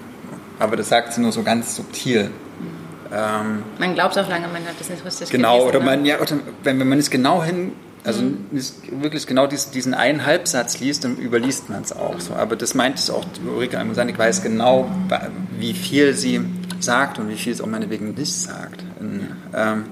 [0.59, 2.30] Aber das sagt sie nur so ganz subtil.
[3.12, 5.85] Ähm, man glaubt auch lange, man hat das nicht richtig Genau, gelesen, oder, ne?
[5.85, 7.72] man, ja, oder wenn, wenn man es genau hin,
[8.03, 8.41] also mhm.
[9.01, 12.20] wirklich genau diesen, diesen einen Halbsatz liest, dann überliest man es auch.
[12.20, 12.35] So.
[12.35, 14.91] Aber das meint es auch Ulrike Almosanik, weiß genau,
[15.59, 16.41] wie viel sie
[16.80, 18.85] sagt und wie viel es auch meinetwegen nicht sagt.
[19.01, 19.85] In, ähm,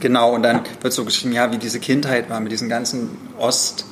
[0.00, 3.84] genau, und dann wird so geschrieben, ja, wie diese Kindheit war mit diesen ganzen Ost-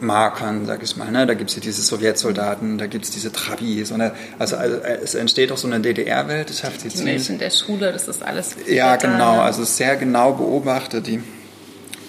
[0.00, 1.10] Markern, sag ich mal.
[1.10, 1.26] Ne?
[1.26, 3.90] Da gibt es ja diese Sowjetsoldaten, da gibt es diese Travis.
[3.90, 4.02] Und,
[4.38, 6.52] also, also, es entsteht auch so eine DDR-Welt.
[6.84, 8.56] Die Mädchen der Schule, das ist alles.
[8.66, 9.36] Ja, genau.
[9.36, 9.42] Ne?
[9.42, 11.06] Also sehr genau beobachtet.
[11.06, 11.22] Die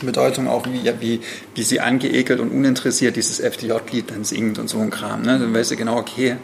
[0.02, 1.22] Bedeutung auch, wie, wie,
[1.56, 5.22] wie sie angeekelt und uninteressiert dieses FDJ-Lied dann singt und so ein Kram.
[5.22, 5.40] Ne?
[5.40, 6.38] Dann weißt du genau, okay,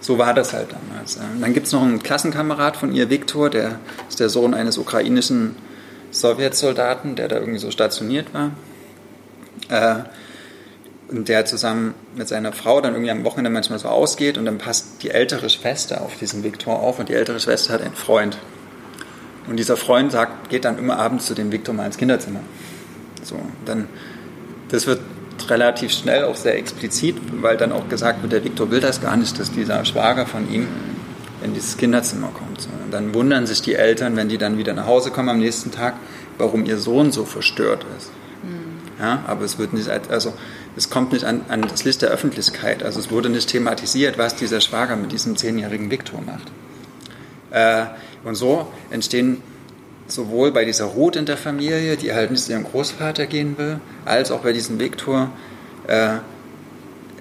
[0.00, 1.18] so war das halt damals.
[1.40, 3.78] Dann gibt es noch einen Klassenkamerad von ihr, Viktor, der
[4.08, 5.56] ist der Sohn eines ukrainischen
[6.10, 8.52] Sowjetsoldaten, der da irgendwie so stationiert war.
[9.68, 10.04] Äh,
[11.10, 14.58] und der zusammen mit seiner Frau dann irgendwie am Wochenende manchmal so ausgeht und dann
[14.58, 18.36] passt die ältere Schwester auf diesen Viktor auf und die ältere Schwester hat einen Freund.
[19.48, 22.40] Und dieser Freund sagt, geht dann immer abends zu dem Viktor mal ins Kinderzimmer.
[23.22, 23.88] So, dann,
[24.68, 25.00] das wird
[25.48, 29.16] relativ schnell auch sehr explizit, weil dann auch gesagt wird, der Viktor will das gar
[29.16, 30.68] nicht, dass dieser Schwager von ihm
[31.42, 32.68] in dieses Kinderzimmer kommt.
[32.84, 35.70] Und dann wundern sich die Eltern, wenn die dann wieder nach Hause kommen am nächsten
[35.70, 35.94] Tag,
[36.36, 38.10] warum ihr Sohn so verstört ist.
[38.42, 39.02] Mhm.
[39.02, 40.32] Ja, aber es wird nicht, also
[40.76, 42.82] es kommt nicht an, an, das Licht der Öffentlichkeit.
[42.82, 46.50] Also es wurde nicht thematisiert, was dieser Schwager mit diesem zehnjährigen Viktor macht.
[47.50, 47.86] Äh,
[48.24, 49.42] und so entstehen
[50.06, 53.80] sowohl bei dieser Ruth in der Familie, die halt nicht zu ihrem Großvater gehen will,
[54.04, 55.30] als auch bei diesem Viktor
[55.86, 56.16] äh,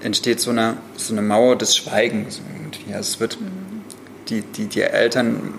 [0.01, 2.93] entsteht so eine, so eine Mauer des Schweigens irgendwie.
[2.93, 3.37] Also es wird,
[4.29, 5.53] die, die, die Eltern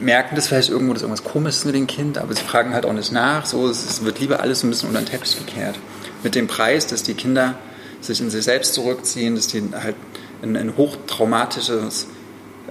[0.00, 2.84] merken das vielleicht irgendwo, dass irgendwas komisch ist mit dem Kind, aber sie fragen halt
[2.84, 3.46] auch nicht nach.
[3.46, 5.78] So, es wird lieber alles ein bisschen unter den Teppich gekehrt
[6.22, 7.54] mit dem Preis, dass die Kinder
[8.00, 9.96] sich in sich selbst zurückziehen, dass die halt
[10.42, 12.06] ein, ein hochtraumatisches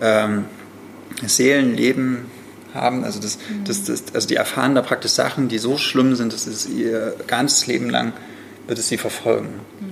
[0.02, 0.46] ähm,
[1.26, 2.26] Seelenleben
[2.74, 3.04] haben.
[3.04, 3.64] Also, das, mhm.
[3.66, 7.16] das, das, also die erfahren da praktisch Sachen, die so schlimm sind, dass es ihr
[7.28, 8.14] ganzes Leben lang
[8.68, 9.50] wird es sie verfolgen.
[9.80, 9.89] Mhm.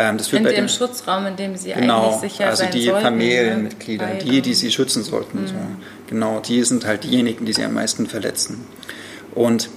[0.00, 2.84] Ähm, das in dem den, Schutzraum, in dem sie genau, eigentlich sicher also sein die
[2.84, 4.18] sollten, Familienmitglieder, ne?
[4.18, 5.42] die, die sie schützen sollten.
[5.42, 5.46] Mhm.
[5.48, 5.54] So.
[6.06, 8.64] Genau, die sind halt diejenigen, die sie am meisten verletzen.
[9.34, 9.68] Und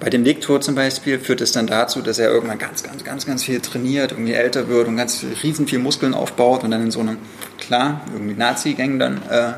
[0.00, 3.24] bei dem Viktor zum Beispiel führt es dann dazu, dass er irgendwann ganz, ganz, ganz,
[3.24, 6.90] ganz viel trainiert, irgendwie älter wird und ganz riesen viel Muskeln aufbaut und dann in
[6.90, 7.18] so einem,
[7.60, 9.52] klar, irgendwie Nazi-Gang dann äh,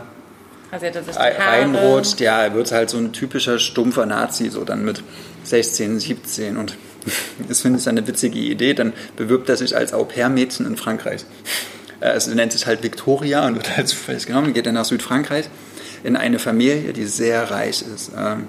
[0.71, 1.39] er sich Haare?
[1.39, 2.21] reinrutscht.
[2.21, 5.03] Ja, er wird halt so ein typischer stumpfer Nazi, so dann mit
[5.45, 6.77] 16, 17 und
[7.49, 8.75] das finde ich eine witzige Idee.
[8.75, 11.25] Dann bewirbt er sich als Au-pair-Mädchen in Frankreich.
[12.01, 15.47] Äh, Es nennt sich halt Victoria und wird halt zufällig genommen, geht dann nach Südfrankreich
[16.03, 18.13] in eine Familie, die sehr reich ist.
[18.17, 18.49] Ähm,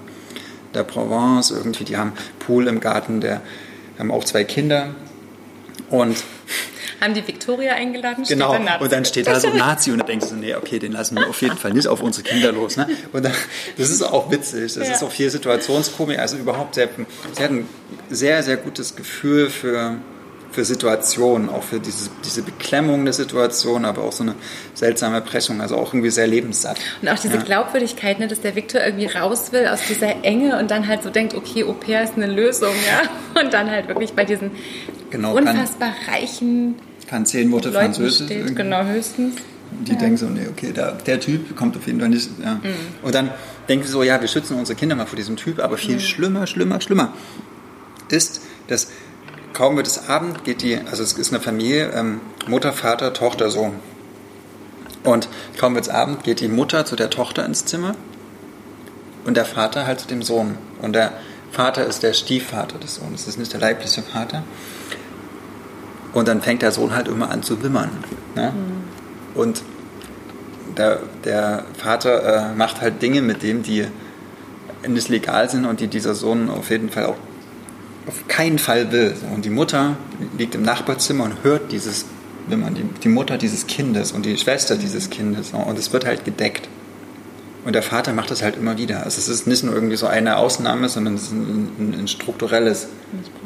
[0.74, 3.42] der Provence irgendwie, die haben Pool im Garten, der
[3.98, 4.94] haben auch zwei Kinder
[5.90, 6.16] und
[7.02, 8.24] Haben die Victoria eingeladen?
[8.28, 11.16] Genau, und dann steht da so Nazi und dann denkst du, nee, okay, den lassen
[11.18, 12.76] wir auf jeden Fall nicht auf unsere Kinder los.
[12.76, 12.86] Ne?
[13.12, 13.32] Und dann,
[13.76, 14.94] das ist auch witzig, das Ja.
[14.94, 16.90] ist auch viel Situationskomik, also überhaupt, sie hat,
[17.32, 17.68] sie hat ein
[18.08, 19.96] sehr, sehr gutes Gefühl für,
[20.52, 24.34] für Situationen, auch für diese, diese Beklemmung der Situation, aber auch so eine
[24.74, 26.76] seltsame Brechung, also auch irgendwie sehr lebenssatt.
[27.00, 27.42] Und auch diese Ja.
[27.42, 31.10] Glaubwürdigkeit, ne, dass der Victor irgendwie raus will aus dieser Enge und dann halt so
[31.10, 33.40] denkt, okay, Au pair ist eine Lösung, ja.
[33.42, 34.50] Und dann halt wirklich bei diesen
[35.10, 36.76] Genau, unfassbar reichen
[37.08, 38.26] Kann zehn Worte Leuten Französisch.
[38.26, 38.30] steht.
[38.30, 38.54] irgendwie.
[38.54, 39.36] Genau, höchstens.
[39.86, 42.28] Die denken so, nee, okay, da, der Typ kommt auf jeden Fall nicht.
[42.42, 42.60] Ja.
[43.02, 43.30] Und dann
[43.68, 46.46] denken sie so, ja, wir schützen unsere Kinder mal vor diesem Typ, aber viel schlimmer,
[46.46, 47.14] schlimmer, schlimmer
[48.12, 48.88] ist, dass
[49.52, 53.50] kaum wird es Abend, geht die, also es ist eine Familie, ähm, Mutter, Vater, Tochter,
[53.50, 53.74] Sohn.
[55.04, 55.28] Und
[55.58, 57.96] kaum wird es Abend, geht die Mutter zu der Tochter ins Zimmer
[59.24, 60.56] und der Vater halt zu dem Sohn.
[60.80, 61.12] Und der
[61.50, 64.44] Vater ist der Stiefvater des Sohnes, das ist nicht der leibliche Vater.
[66.12, 67.90] Und dann fängt der Sohn halt immer an zu wimmern.
[68.34, 68.52] Ne?
[69.34, 69.62] Und
[70.76, 73.86] der, der Vater äh, macht halt Dinge mit dem, die
[74.86, 77.16] nicht legal sind und die dieser Sohn auf jeden Fall auch
[78.06, 79.14] auf keinen Fall will.
[79.34, 79.96] Und die Mutter
[80.36, 82.06] liegt im Nachbarzimmer und hört dieses
[82.48, 85.52] Wimmern, die, die Mutter dieses Kindes und die Schwester dieses Kindes.
[85.52, 86.68] Und es wird halt gedeckt.
[87.64, 89.04] Und der Vater macht das halt immer wieder.
[89.04, 92.08] Also es ist nicht nur irgendwie so eine Ausnahme, sondern es ist ein, ein, ein
[92.08, 92.88] strukturelles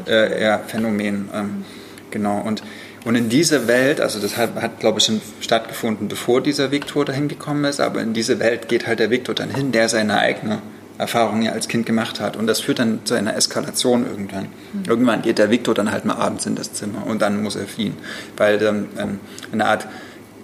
[0.06, 1.28] äh, Phänomen.
[1.34, 1.64] Ähm,
[2.11, 2.40] genau.
[2.40, 2.62] Und,
[3.04, 7.04] und in diese Welt, also das hat, hat glaube ich, schon stattgefunden, bevor dieser Viktor
[7.04, 10.18] dahin gekommen ist, aber in diese Welt geht halt der Viktor dann hin, der seine
[10.18, 10.61] eigene
[10.98, 12.36] Erfahrung ja als Kind gemacht hat.
[12.36, 14.48] Und das führt dann zu einer Eskalation irgendwann.
[14.86, 17.66] Irgendwann geht der Viktor dann halt mal abends in das Zimmer und dann muss er
[17.66, 17.96] fliehen,
[18.36, 19.20] weil dann ähm,
[19.52, 19.86] eine Art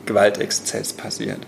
[0.06, 1.38] Gewaltexzess passiert.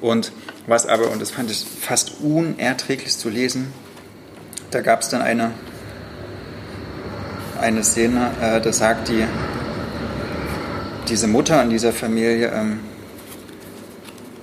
[0.00, 0.32] Und
[0.66, 3.72] was aber, und das fand ich fast unerträglich zu lesen,
[4.70, 5.52] da gab es dann eine,
[7.60, 9.24] eine Szene, äh, da sagt die,
[11.08, 12.80] diese Mutter in dieser Familie, ähm,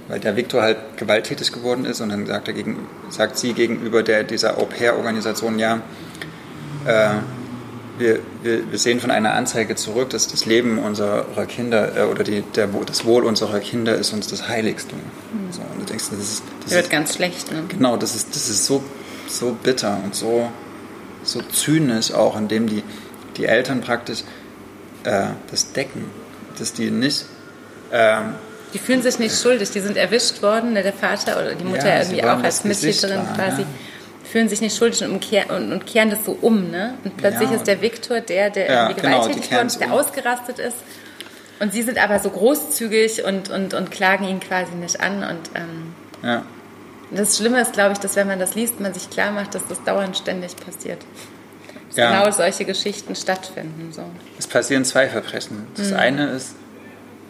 [0.07, 4.03] weil der Viktor halt gewalttätig geworden ist und dann sagt, er gegen, sagt sie gegenüber
[4.03, 5.81] der, dieser Au-pair-Organisation, ja,
[6.85, 7.15] äh,
[7.99, 12.23] wir, wir, wir sehen von einer Anzeige zurück, dass das Leben unserer Kinder äh, oder
[12.23, 14.95] die, der, das Wohl unserer Kinder ist uns das Heiligste.
[15.51, 17.63] So, und du denkst, das ist, das Wird ist ganz schlecht, ne?
[17.67, 18.83] Genau, das ist, das ist so,
[19.27, 20.49] so bitter und so,
[21.23, 22.83] so zynisch auch, indem die,
[23.37, 24.23] die Eltern praktisch
[25.03, 26.05] äh, das decken,
[26.59, 27.25] dass die nicht.
[27.91, 28.35] ähm,
[28.73, 31.87] Die fühlen sich nicht schuldig, die sind erwischt worden, ne, der Vater oder die Mutter
[31.87, 33.67] Ja, irgendwie auch als wahren, quasi, ja.
[34.31, 36.69] fühlen sich nicht schuldig und, umkehr, und, und kehren das so um.
[36.69, 36.93] Ne?
[37.03, 39.93] Und plötzlich Ja, ist der Viktor der, der irgendwie genau, gewalttätig es ist, der um.
[39.93, 40.77] ausgerastet ist.
[41.59, 45.23] Und sie sind aber so großzügig und, und, und klagen ihn quasi nicht an.
[45.23, 45.93] Und ähm,
[46.23, 46.43] ja,
[47.11, 49.65] das Schlimme ist, glaube ich, dass wenn man das liest, man sich klar macht, dass
[49.67, 50.99] das dauernd ständig passiert.
[51.89, 52.19] Dass Ja.
[52.23, 53.91] genau solche Geschichten stattfinden.
[53.91, 54.03] So.
[54.37, 55.67] es passieren zwei Verbrechen.
[55.75, 56.55] Das eine ist,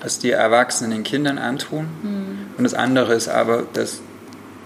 [0.01, 1.87] was die Erwachsenen den Kindern antun,
[2.57, 3.99] und das andere ist aber, dass,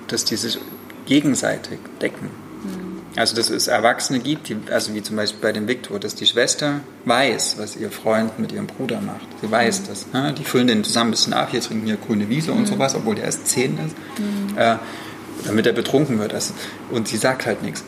[0.07, 0.57] dass die sich
[1.05, 2.29] gegenseitig decken.
[3.15, 6.25] Also dass es Erwachsene gibt, die, also wie zum Beispiel bei dem Viktor, dass die
[6.25, 9.27] Schwester weiß, was ihr Freund mit ihrem Bruder macht.
[9.39, 10.07] Sie weiß das.
[10.11, 10.33] Ne?
[10.35, 13.13] Die füllen den zusammen ein bisschen ab, hier trinken hier grüne Wiese und sowas, obwohl
[13.13, 13.95] der erst zehn ist,
[14.57, 14.77] äh,
[15.45, 16.33] damit er betrunken wird.
[16.33, 16.55] Also,
[16.89, 17.83] und sie sagt halt nichts.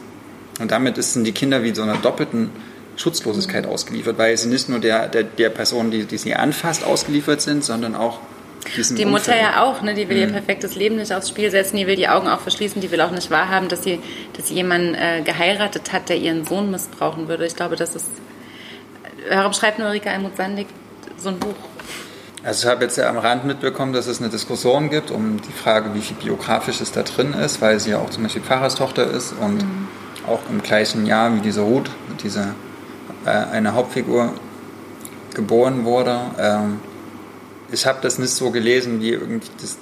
[0.60, 2.50] Und damit sind die Kinder wie so einer doppelten
[2.98, 7.42] Schutzlosigkeit ausgeliefert, weil sie nicht nur der, der, der Person, die, die sie anfasst, ausgeliefert
[7.42, 8.20] sind, sondern auch
[8.74, 9.42] Die Mutter Umfeld.
[9.42, 9.94] ja auch, ne?
[9.94, 10.22] die will Mhm.
[10.24, 13.02] ihr perfektes Leben nicht aufs Spiel setzen, die will die Augen auch verschließen, die will
[13.02, 14.00] auch nicht wahrhaben, dass sie,
[14.34, 17.46] dass sie jemanden äh, geheiratet hat, der ihren Sohn missbrauchen würde.
[17.46, 18.08] Ich glaube, das ist.
[19.30, 20.68] Warum schreibt Ulrike Almut-Sandig
[21.18, 21.56] so ein Buch?
[22.44, 25.52] Also ich habe jetzt ja am Rand mitbekommen, dass es eine Diskussion gibt um die
[25.52, 29.34] Frage, wie viel biografisches da drin ist, weil sie ja auch zum Beispiel Pfarrerstochter ist
[29.42, 29.64] und
[30.28, 31.90] auch im gleichen Jahr wie diese Ruth,
[32.24, 32.56] diese
[33.26, 34.34] äh, eine Hauptfigur,
[35.34, 36.20] geboren wurde.
[36.40, 36.80] Ähm,
[37.72, 39.78] ich habe das nicht so gelesen, wie irgendwie das.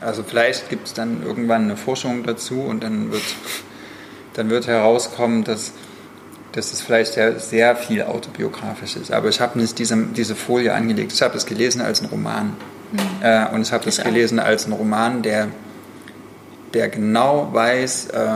[0.00, 3.22] Also vielleicht gibt es dann irgendwann eine Forschung dazu und dann wird,
[4.34, 5.72] dann wird herauskommen, dass
[6.52, 9.12] dass es vielleicht sehr, sehr viel autobiografisch ist.
[9.12, 11.12] Aber ich habe nicht diese, diese Folie angelegt.
[11.12, 12.56] Ich habe es gelesen als ein Roman.
[13.22, 15.48] Äh, und ich habe das gelesen als ein Roman, der,
[16.72, 18.28] der genau weiß, äh,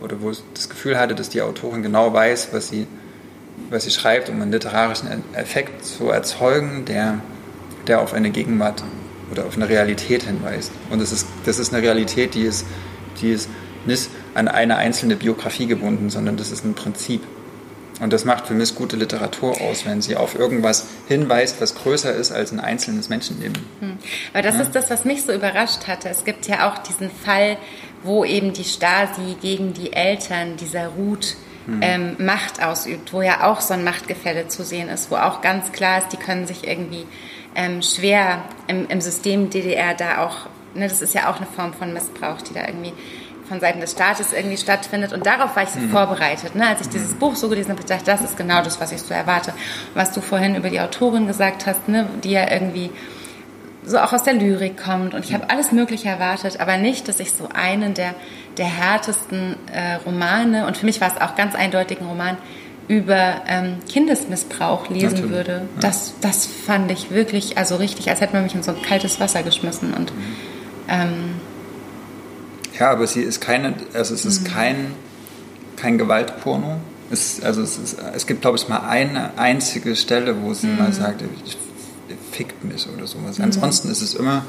[0.00, 2.86] oder wo ich das Gefühl hatte, dass die Autorin genau weiß, was sie,
[3.70, 7.20] was sie schreibt, um einen literarischen Effekt zu erzeugen, der,
[7.86, 8.84] der auf eine Gegenwart
[9.30, 10.72] oder auf eine Realität hinweist.
[10.90, 12.66] Und das ist, das ist eine Realität, die ist,
[13.20, 13.48] die ist
[13.86, 17.22] nicht an eine einzelne Biografie gebunden, sondern das ist ein Prinzip.
[18.00, 22.12] Und das macht für mich gute Literatur aus, wenn sie auf irgendwas hinweist, was größer
[22.12, 23.64] ist als ein einzelnes Menschenleben.
[23.80, 23.98] Hm.
[24.32, 24.62] Aber das ja.
[24.62, 26.08] ist das, was mich so überrascht hatte.
[26.08, 27.56] Es gibt ja auch diesen Fall,
[28.02, 31.36] wo eben die Stasi gegen die Eltern dieser Ruth
[31.66, 31.80] hm.
[31.82, 35.72] ähm, Macht ausübt, wo ja auch so ein Machtgefälle zu sehen ist, wo auch ganz
[35.72, 37.04] klar ist, die können sich irgendwie
[37.54, 41.74] ähm, schwer im, im System DDR da auch, ne, das ist ja auch eine Form
[41.74, 42.92] von Missbrauch, die da irgendwie
[43.48, 45.12] von Seiten des Staates irgendwie stattfindet.
[45.12, 45.90] Und darauf war ich so mhm.
[45.90, 46.54] vorbereitet.
[46.54, 46.66] Ne?
[46.66, 49.00] Als ich dieses Buch so gelesen habe, dachte ich, das ist genau das, was ich
[49.00, 49.52] so erwarte.
[49.94, 52.08] Was du vorhin über die Autorin gesagt hast, ne?
[52.22, 52.90] die ja irgendwie
[53.84, 55.14] so auch aus der Lyrik kommt.
[55.14, 58.14] Und ich habe alles Mögliche erwartet, aber nicht, dass ich so einen der,
[58.58, 62.36] der härtesten äh, Romane, und für mich war es auch ganz eindeutig ein Roman,
[62.88, 65.30] über ähm, Kindesmissbrauch lesen Natürlich.
[65.30, 65.52] würde.
[65.52, 65.80] Ja.
[65.80, 69.20] Das, das fand ich wirklich, also richtig, als hätte man mich in so ein kaltes
[69.20, 69.92] Wasser geschmissen.
[69.92, 70.36] Und mhm.
[70.88, 71.34] ähm,
[72.78, 74.52] ja, aber sie ist keine, also es ist mhm.
[74.52, 74.94] kein,
[75.76, 76.76] kein Gewaltporno.
[77.10, 80.78] Es, also es, ist, es gibt, glaube ich, mal eine einzige Stelle, wo sie mhm.
[80.78, 81.22] mal sagt,
[82.32, 83.38] fickt mich oder sowas.
[83.38, 83.44] Mhm.
[83.44, 84.44] Ansonsten ist es immer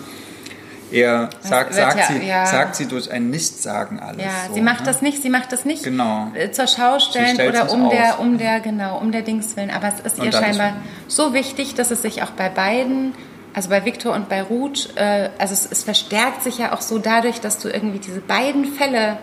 [0.92, 2.46] eher, sagt, sagt, ja, sie, ja.
[2.46, 4.24] sagt sie durch ein Nichtsagen alles.
[4.26, 4.86] Ja, so, sie macht ne?
[4.86, 6.32] das nicht, sie macht das nicht genau.
[6.34, 9.70] Äh, zur Schau stellen oder um der, um der, genau, um der Dings willen.
[9.70, 10.74] Aber es ist ihr scheinbar
[11.08, 13.14] ist so wichtig, dass es sich auch bei beiden
[13.54, 17.00] also bei Victor und bei Ruth, äh, also es, es, verstärkt sich ja auch so
[17.00, 19.18] dadurch, dass du irgendwie diese beiden Fälle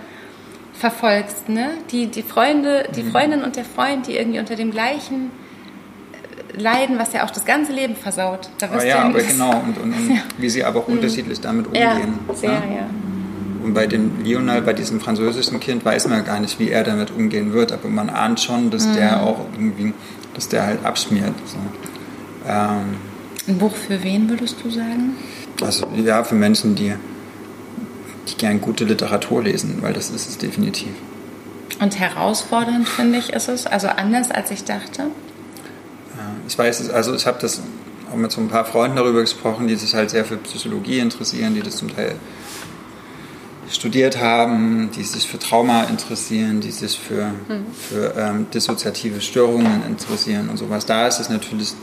[0.74, 1.70] verfolgst, ne?
[1.90, 3.10] Die, die Freunde, die mhm.
[3.12, 5.30] Freundin und der Freund, die irgendwie unter dem gleichen
[6.52, 8.50] äh, leiden, was ja auch das ganze Leben versaut.
[8.58, 10.22] Da wirst oh ja, ja aber genau, und, und, und ja.
[10.38, 10.94] wie sie aber auch mhm.
[10.94, 12.18] unterschiedlich damit umgehen.
[12.28, 12.76] Ja, sehr, ne?
[12.76, 12.86] ja.
[13.62, 17.10] Und bei dem Lionel, bei diesem französischen Kind, weiß man gar nicht, wie er damit
[17.10, 18.94] umgehen wird, aber man ahnt schon, dass mhm.
[18.94, 19.92] der auch irgendwie,
[20.34, 21.34] dass der halt abschmiert.
[21.46, 21.56] So.
[22.48, 22.96] Ähm,
[23.48, 25.16] ein Buch für wen würdest du sagen?
[25.62, 26.94] Also ja, für Menschen, die,
[28.28, 30.90] die gern gute Literatur lesen, weil das ist es definitiv.
[31.80, 33.66] Und herausfordernd, finde ich, ist es?
[33.66, 35.10] Also anders, als ich dachte?
[36.48, 37.60] Ich weiß also ich habe das
[38.10, 41.54] auch mit so ein paar Freunden darüber gesprochen, die sich halt sehr für Psychologie interessieren,
[41.54, 42.14] die das zum Teil
[43.68, 47.66] studiert haben, die sich für Trauma interessieren, die sich für, mhm.
[47.72, 50.86] für ähm, dissoziative Störungen interessieren und sowas.
[50.86, 51.74] Da ist es natürlich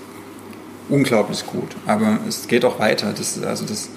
[0.89, 1.75] unglaublich gut.
[1.85, 3.13] Aber es geht auch weiter.
[3.15, 3.89] Das, also das,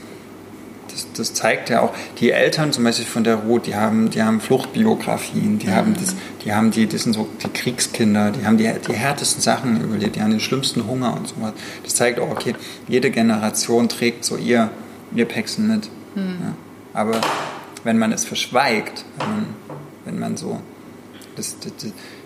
[0.91, 4.23] das, das, zeigt ja auch, die Eltern zum Beispiel von der Ruth, die haben, die
[4.23, 5.75] haben Fluchtbiografien, die, mhm.
[5.75, 6.15] haben das,
[6.45, 10.17] die haben die, das sind so die Kriegskinder, die haben die, die härtesten Sachen überlebt,
[10.17, 11.53] die haben den schlimmsten Hunger und so was.
[11.83, 12.55] Das zeigt auch, okay,
[12.89, 14.71] jede Generation trägt so ihr,
[15.15, 15.89] ihr Päckchen mit.
[16.15, 16.37] Mhm.
[16.41, 16.55] Ja.
[16.95, 17.21] Aber
[17.85, 19.47] wenn man es verschweigt, wenn man,
[20.05, 20.61] wenn man so
[21.37, 21.73] das, das,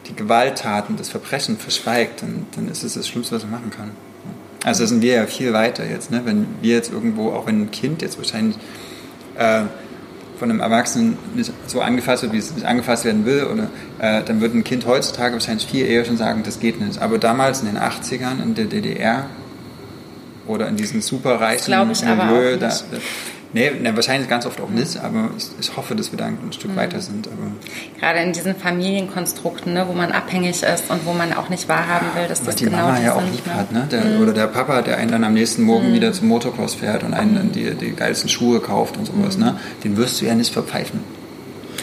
[0.06, 3.90] die Gewalttaten, das Verbrechen verschweigt, dann, dann ist es das Schlimmste, was man machen kann.
[4.64, 6.10] Also sind wir ja viel weiter jetzt.
[6.10, 6.22] Ne?
[6.24, 8.56] Wenn wir jetzt irgendwo, auch wenn ein Kind jetzt wahrscheinlich
[9.36, 9.62] äh,
[10.38, 13.64] von einem Erwachsenen nicht so angefasst wird, wie es nicht angefasst werden will, oder,
[13.98, 17.00] äh, dann würde ein Kind heutzutage wahrscheinlich viel eher schon sagen, das geht nicht.
[17.00, 19.26] Aber damals in den 80ern in der DDR
[20.46, 22.72] oder in diesem superreichen Milieu, da,
[23.52, 26.38] Nee, nee, wahrscheinlich ganz oft auch nicht, aber ich, ich hoffe, dass wir da ein
[26.52, 26.76] Stück mhm.
[26.76, 27.26] weiter sind.
[27.26, 27.50] Aber
[27.98, 32.06] Gerade in diesen Familienkonstrukten, ne, wo man abhängig ist und wo man auch nicht wahrhaben
[32.14, 33.54] will, dass das die genau Mama ja auch lieb ne?
[33.54, 33.88] hat, ne?
[33.90, 34.22] Der, mhm.
[34.22, 35.94] Oder der Papa, der einen dann am nächsten Morgen mhm.
[35.94, 39.44] wieder zum Motocross fährt und einen dann die, die geilsten Schuhe kauft und sowas, mhm.
[39.44, 39.60] ne?
[39.82, 41.00] Den wirst du ja nicht verpfeifen.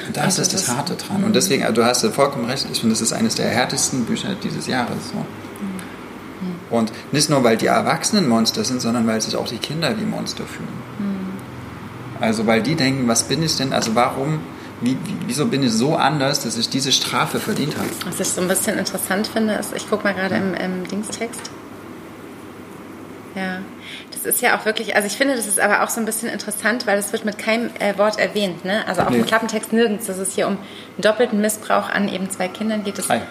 [0.07, 1.17] Und das also ist das, das Harte dran.
[1.17, 1.33] Und mhm.
[1.33, 4.67] deswegen, also du hast vollkommen recht, ich finde, das ist eines der härtesten Bücher dieses
[4.67, 5.09] Jahres.
[5.11, 5.17] So.
[5.17, 6.55] Mhm.
[6.69, 10.05] Und nicht nur, weil die Erwachsenen Monster sind, sondern weil sich auch die Kinder wie
[10.05, 10.69] Monster fühlen.
[12.19, 13.73] Also weil die denken, was bin ich denn?
[13.73, 14.39] Also warum,
[14.81, 17.89] wie, wieso bin ich so anders, dass ich diese Strafe verdient habe?
[18.05, 21.51] Was ich so ein bisschen interessant finde, ist, ich gucke mal gerade im, im Dingstext.
[23.35, 23.59] Ja,
[24.11, 26.29] das ist ja auch wirklich, also ich finde, das ist aber auch so ein bisschen
[26.29, 28.87] interessant, weil es wird mit keinem äh, Wort erwähnt, ne?
[28.87, 29.17] Also auch nee.
[29.17, 33.07] im Klappentext nirgends, dass es hier um einen doppelten Missbrauch an eben zwei Kindern geht.
[33.07, 33.21] Drei.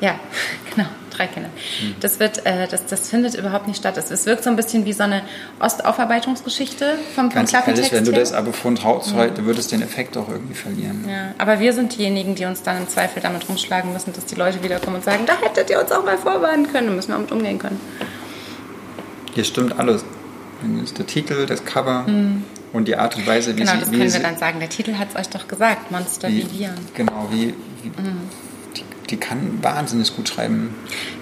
[0.00, 0.20] Ja,
[0.74, 0.86] genau
[1.16, 1.48] drei Kinder.
[1.48, 1.96] Mhm.
[2.00, 3.96] Das, wird, äh, das, das findet überhaupt nicht statt.
[3.96, 5.22] Es, es wirkt so ein bisschen wie so eine
[5.60, 9.16] Ostaufarbeitungsgeschichte vom, vom ehrlich, wenn du das aber von Haus mhm.
[9.16, 11.04] heute, würdest den Effekt auch irgendwie verlieren.
[11.08, 14.34] Ja, aber wir sind diejenigen, die uns dann im Zweifel damit rumschlagen müssen, dass die
[14.34, 17.16] Leute wiederkommen und sagen, da hättet ihr uns auch mal vorwarnen können, da müssen wir
[17.16, 17.80] damit umgehen können.
[19.34, 20.04] Hier stimmt alles.
[20.98, 22.42] Der Titel, das Cover mhm.
[22.72, 23.78] und die Art und Weise, wie genau, sie...
[23.78, 24.58] Genau, das können wir dann sagen.
[24.58, 26.74] Der Titel hat es euch doch gesagt, Monster wie, Viren.
[26.94, 27.54] Genau, wie...
[27.82, 28.45] wie mhm
[29.06, 30.74] die kann wahnsinnig gut schreiben.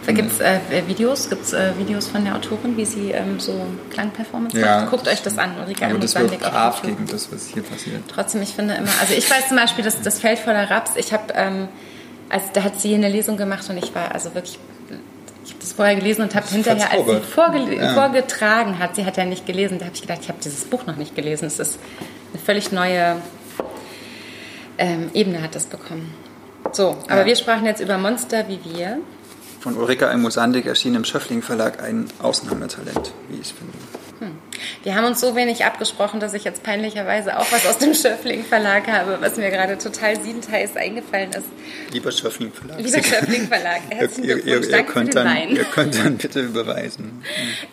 [0.06, 1.28] Gibt es äh, Videos?
[1.28, 4.90] Gibt's äh, Videos von der Autorin, wie sie ähm, so Klangperformance ja, macht?
[4.90, 8.02] Guckt euch das an, Ulrike Aber das wird brav gegen das, was hier passiert.
[8.08, 11.12] Trotzdem, ich finde immer, also ich weiß zum Beispiel, dass das Feld voller Raps, ich
[11.12, 11.68] habe, ähm,
[12.28, 14.58] also da hat sie eine Lesung gemacht und ich war also wirklich
[15.44, 17.94] Ich habe das vorher gelesen und habe hinterher, als sie vorge ja.
[17.94, 20.86] vorgetragen hat, sie hat ja nicht gelesen, da habe ich gedacht, ich habe dieses Buch
[20.86, 21.46] noch nicht gelesen.
[21.46, 21.78] Es ist
[22.32, 23.16] eine völlig neue
[24.78, 26.12] ähm, Ebene hat das bekommen.
[26.74, 27.26] So, aber ja.
[27.26, 28.98] wir sprachen jetzt über Monster wie wir.
[29.60, 33.78] Von Ulrika Almosandik erschien im Schöffling Verlag ein Ausnahmetalent, wie ich finde.
[34.18, 34.38] Hm.
[34.82, 38.44] Wir haben uns so wenig abgesprochen, dass ich jetzt peinlicherweise auch was aus dem Schöffling
[38.44, 41.46] Verlag habe, was mir gerade total siebenteils eingefallen ist.
[41.92, 42.78] Lieber Schöffling Verlag.
[42.78, 43.80] Lieber Schöffling Verlag.
[43.90, 47.22] Herzlichen ihr, ihr, ihr, könnt dann, ihr könnt dann bitte überweisen.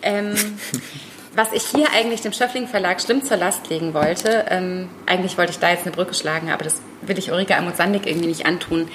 [0.02, 0.34] Ähm,
[1.34, 5.52] was ich hier eigentlich dem Schöffling Verlag schlimm zur Last legen wollte, ähm, eigentlich wollte
[5.52, 8.88] ich da jetzt eine Brücke schlagen, aber das will ich Ulrike Amund-Sandig irgendwie nicht antun.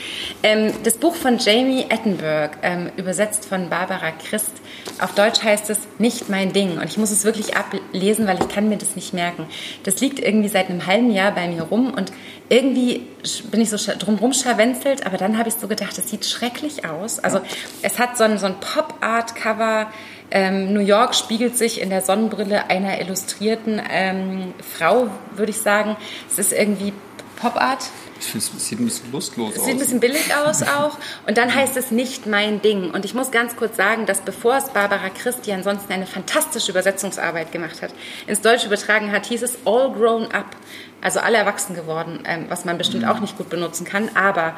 [0.43, 4.51] Ähm, das Buch von Jamie Ettenberg, ähm, übersetzt von Barbara Christ,
[4.99, 6.77] auf Deutsch heißt es Nicht mein Ding.
[6.77, 9.47] Und ich muss es wirklich ablesen, weil ich kann mir das nicht merken.
[9.83, 12.11] Das liegt irgendwie seit einem halben Jahr bei mir rum und
[12.49, 13.05] irgendwie
[13.51, 17.19] bin ich so drumherum scharwenzelt, aber dann habe ich so gedacht, es sieht schrecklich aus.
[17.19, 17.41] Also
[17.81, 19.87] es hat so ein, so ein Pop-Art-Cover,
[20.31, 25.95] ähm, New York spiegelt sich in der Sonnenbrille einer illustrierten ähm, Frau, würde ich sagen.
[26.29, 26.93] Es ist irgendwie
[27.37, 27.85] Pop-Art.
[28.19, 29.65] Ich finde, es sieht ein bisschen lustlos aus.
[29.65, 30.97] Sieht ein bisschen billig aus auch.
[31.27, 32.91] Und dann heißt es nicht mein Ding.
[32.91, 37.51] Und ich muss ganz kurz sagen, dass bevor es Barbara Christi ansonsten eine fantastische Übersetzungsarbeit
[37.51, 37.93] gemacht hat,
[38.27, 40.55] ins Deutsche übertragen hat, hieß es All Grown Up
[40.99, 44.09] also alle erwachsen geworden, ähm, was man bestimmt auch nicht gut benutzen kann.
[44.15, 44.55] Aber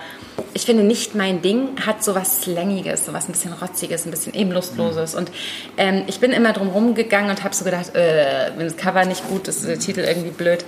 [0.54, 4.12] ich finde, nicht mein Ding hat so was Slangiges, so was ein bisschen Rotziges, ein
[4.12, 5.16] bisschen eben Lustloses.
[5.16, 5.32] Und
[5.78, 9.28] ähm, ich bin immer drum rumgegangen und habe so gedacht, äh, wenn das Cover nicht
[9.28, 10.64] gut ist, der Titel irgendwie blöd.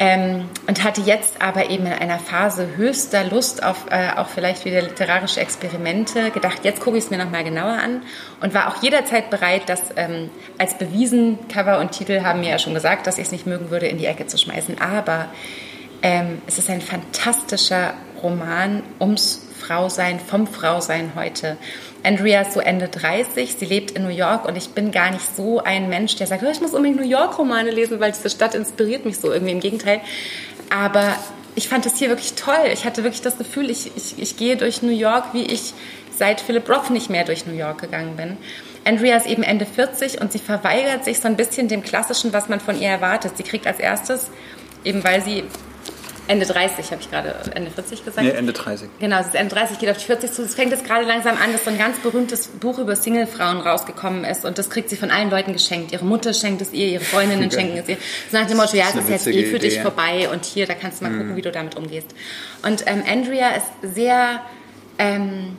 [0.00, 4.64] Ähm, und hatte jetzt aber eben in einer Phase höchster Lust auf äh, auch vielleicht
[4.64, 8.00] wieder literarische Experimente gedacht, jetzt gucke ich es mir nochmal genauer an
[8.40, 12.58] und war auch jederzeit bereit, das ähm, als bewiesen, Cover und Titel haben mir ja
[12.58, 14.80] schon gesagt, dass ich es nicht mögen würde, in die Ecke zu schmeißen.
[14.80, 15.28] Aber
[16.00, 21.58] ähm, es ist ein fantastischer Roman ums Frausein, vom Frausein heute.
[22.02, 25.36] Andrea ist so Ende 30, sie lebt in New York und ich bin gar nicht
[25.36, 28.54] so ein Mensch, der sagt, oh, ich muss unbedingt New York-Romane lesen, weil diese Stadt
[28.54, 29.52] inspiriert mich so irgendwie.
[29.52, 30.00] Im Gegenteil.
[30.70, 31.14] Aber
[31.54, 32.70] ich fand das hier wirklich toll.
[32.72, 35.74] Ich hatte wirklich das Gefühl, ich, ich, ich gehe durch New York, wie ich
[36.16, 38.36] seit Philip Roth nicht mehr durch New York gegangen bin.
[38.84, 42.48] Andrea ist eben Ende 40 und sie verweigert sich so ein bisschen dem Klassischen, was
[42.48, 43.36] man von ihr erwartet.
[43.36, 44.30] Sie kriegt als erstes
[44.84, 45.44] eben weil sie
[46.32, 48.26] Ende 30, habe ich gerade Ende 40 gesagt?
[48.26, 48.88] Nee, Ende 30.
[48.98, 50.42] Genau, es ist Ende 30, geht auf die 40 zu.
[50.42, 54.24] Es fängt jetzt gerade langsam an, dass so ein ganz berühmtes Buch über Singlefrauen rausgekommen
[54.24, 55.92] ist und das kriegt sie von allen Leuten geschenkt.
[55.92, 57.98] Ihre Mutter schenkt es ihr, ihre Freundinnen schenken es ihr.
[58.30, 60.72] So nach dem Motto, ja, es ist jetzt eh für dich vorbei und hier, da
[60.72, 61.18] kannst du mal mhm.
[61.18, 62.14] gucken, wie du damit umgehst.
[62.62, 64.40] Und ähm, Andrea ist sehr,
[64.98, 65.58] ähm,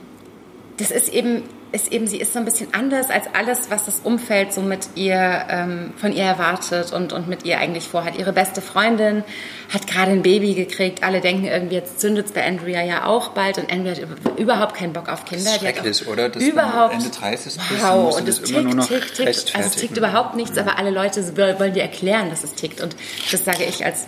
[0.78, 1.44] das ist eben
[1.74, 4.88] ist eben, sie ist so ein bisschen anders als alles, was das Umfeld so mit
[4.94, 8.16] ihr, ähm, von ihr erwartet und, und mit ihr eigentlich vorhat.
[8.16, 9.24] Ihre beste Freundin
[9.72, 11.02] hat gerade ein Baby gekriegt.
[11.02, 14.76] Alle denken irgendwie, jetzt zündet es bei Andrea ja auch bald und Andrea hat überhaupt
[14.76, 15.44] keinen Bock auf Kinder.
[15.44, 16.28] Das ist schrecklich, oder?
[16.28, 16.94] Das überhaupt.
[16.94, 19.56] Ende 30 bist, wow, und es tickt, tickt, tickt.
[19.56, 20.62] Also es tickt überhaupt nichts, ja.
[20.62, 22.80] aber alle Leute wollen dir erklären, dass es tickt.
[22.80, 22.94] Und
[23.32, 24.06] das sage ich als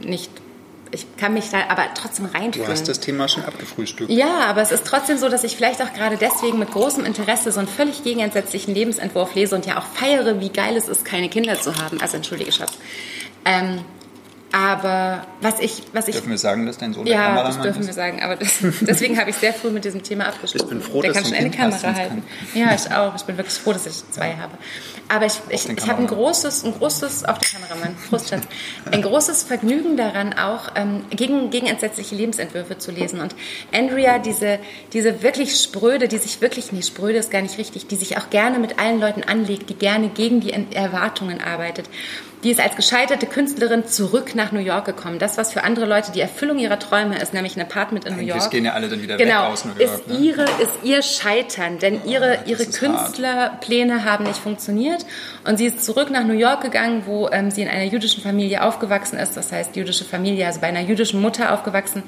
[0.00, 0.30] nicht
[0.92, 2.66] ich kann mich da aber trotzdem reinfühlen.
[2.66, 4.10] Du hast das Thema schon abgefrühstückt.
[4.10, 7.52] Ja, aber es ist trotzdem so, dass ich vielleicht auch gerade deswegen mit großem Interesse
[7.52, 11.28] so einen völlig gegensätzlichen Lebensentwurf lese und ja auch feiere, wie geil es ist, keine
[11.28, 12.00] Kinder zu haben.
[12.00, 12.72] Also entschuldige, Schatz.
[13.44, 13.80] Ähm,
[14.52, 16.14] aber was ich, was ich.
[16.14, 17.56] Dürfen wir sagen, dass dein Sohn ja, der Kameramann ist?
[17.56, 18.22] Ja, das dürfen wir sagen.
[18.22, 20.66] Aber das, deswegen habe ich sehr früh mit diesem Thema abgeschlossen.
[20.66, 22.22] Ich bin froh, der dass kann schon eine Kamera halten.
[22.54, 23.14] Ja, ich auch.
[23.16, 24.38] Ich bin wirklich froh, dass ich zwei ja.
[24.38, 24.56] habe.
[25.08, 28.42] Aber ich, ich, ich habe ein großes, ein großes, auf den Kameramann, Prost, Schatz,
[28.90, 33.20] ein großes Vergnügen daran, auch ähm, gegen, gegen entsetzliche Lebensentwürfe zu lesen.
[33.20, 33.34] Und
[33.72, 34.58] Andrea, diese,
[34.92, 38.30] diese wirklich spröde, die sich wirklich, nee, spröde ist gar nicht richtig, die sich auch
[38.30, 41.88] gerne mit allen Leuten anlegt, die gerne gegen die Erwartungen arbeitet
[42.44, 45.18] die ist als gescheiterte Künstlerin zurück nach New York gekommen.
[45.18, 48.22] Das, was für andere Leute die Erfüllung ihrer Träume ist, nämlich ein Apartment in New
[48.22, 48.38] York.
[48.38, 49.80] Das gehen ja alle dann wieder genau, weg aus New York.
[49.80, 50.18] Ist, ne?
[50.18, 55.06] ihre, ist ihr Scheitern, denn oh, ihre, ihre Künstlerpläne haben nicht funktioniert.
[55.44, 58.62] Und sie ist zurück nach New York gegangen, wo ähm, sie in einer jüdischen Familie
[58.62, 59.36] aufgewachsen ist.
[59.36, 62.02] Das heißt, jüdische Familie, also bei einer jüdischen Mutter aufgewachsen.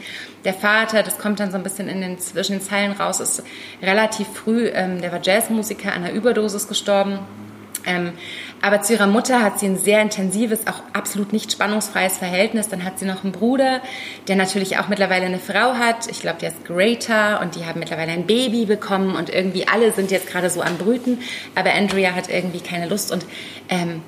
[0.44, 3.42] Der Vater, das kommt dann so ein bisschen in den, zwischen den Zeilen raus, ist
[3.82, 7.18] relativ früh, ähm, der war Jazzmusiker, an einer Überdosis gestorben.
[7.86, 8.12] Ähm,
[8.60, 12.68] aber zu ihrer Mutter hat sie ein sehr intensives, auch absolut nicht spannungsfreies Verhältnis.
[12.68, 13.80] Dann hat sie noch einen Bruder,
[14.26, 16.08] der natürlich auch mittlerweile eine Frau hat.
[16.10, 19.92] Ich glaube, der ist Greater und die haben mittlerweile ein Baby bekommen und irgendwie alle
[19.92, 21.18] sind jetzt gerade so am Brüten.
[21.54, 23.24] Aber Andrea hat irgendwie keine Lust und,
[23.68, 24.02] ähm,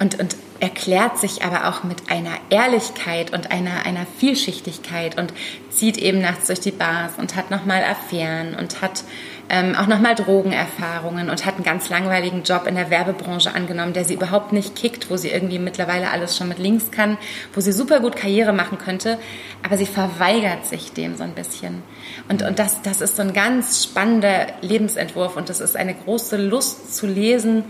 [0.00, 5.32] und, und erklärt sich aber auch mit einer Ehrlichkeit und einer, einer Vielschichtigkeit und
[5.70, 9.04] zieht eben nachts durch die Bars und hat nochmal Affären und hat
[9.50, 14.04] ähm, auch nochmal Drogenerfahrungen und hat einen ganz langweiligen Job in der Werbebranche angenommen, der
[14.04, 17.18] sie überhaupt nicht kickt, wo sie irgendwie mittlerweile alles schon mit links kann,
[17.52, 19.18] wo sie super gut Karriere machen könnte,
[19.62, 21.82] aber sie verweigert sich dem so ein bisschen.
[22.28, 26.36] Und, und das, das ist so ein ganz spannender Lebensentwurf und das ist eine große
[26.36, 27.64] Lust zu lesen,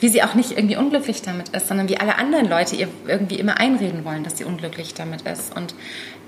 [0.00, 3.38] wie sie auch nicht irgendwie unglücklich damit ist, sondern wie alle anderen Leute ihr irgendwie
[3.38, 5.54] immer einreden wollen, dass sie unglücklich damit ist.
[5.54, 5.74] Und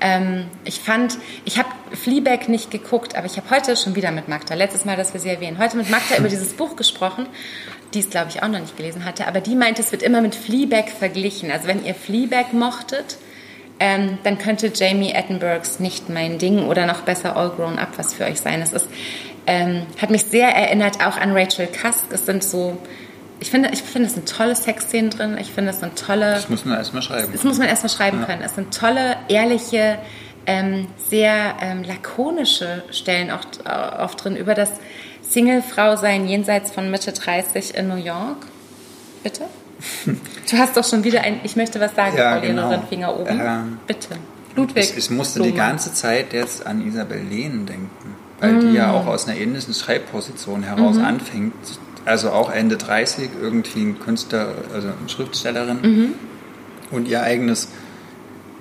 [0.02, 4.28] ähm, ich fand, ich habe Fleabag nicht geguckt, aber ich habe heute schon wieder mit
[4.28, 7.26] Magda, letztes Mal, dass wir sie erwähnen, heute mit Magda über dieses Buch gesprochen,
[7.94, 10.20] die es, glaube ich, auch noch nicht gelesen hatte, aber die meinte, es wird immer
[10.20, 11.50] mit Fleabag verglichen.
[11.50, 13.16] Also wenn ihr Fleabag mochtet,
[13.78, 18.14] ähm, dann könnte Jamie Attenbergs nicht mein Ding oder noch besser All Grown Up was
[18.14, 18.60] für euch sein.
[18.60, 18.88] Es ist,
[19.46, 22.06] ähm, hat mich sehr erinnert auch an Rachel Cusk.
[22.12, 22.78] Es sind so
[23.42, 25.36] ich finde, ich finde, es sind tolle Sexszenen drin.
[25.36, 26.34] Ich finde, es sind tolle.
[26.34, 27.32] Das muss man erstmal schreiben.
[27.32, 28.26] Das muss man erstmal schreiben ja.
[28.26, 28.42] können.
[28.42, 29.98] Es sind tolle, ehrliche,
[30.46, 34.70] ähm, sehr ähm, lakonische Stellen auch äh, oft drin über das
[35.22, 38.46] Single-Frau-Sein jenseits von Mitte 30 in New York.
[39.22, 39.42] Bitte?
[40.50, 42.82] Du hast doch schon wieder ein, ich möchte was sagen, ja, Frau genau.
[42.88, 43.40] Finger oben.
[43.40, 44.08] Ähm, Bitte.
[44.54, 44.90] Ludwig.
[44.90, 45.52] Ich, ich musste Blume.
[45.52, 48.60] die ganze Zeit jetzt an Isabel Lehn denken, weil mm.
[48.60, 51.54] die ja auch aus einer ähnlichen Schreibposition heraus mm anfängt,
[52.04, 56.14] also auch Ende 30, irgendwie ein Künstler, also eine Schriftstellerin mhm.
[56.90, 57.68] und ihr eigenes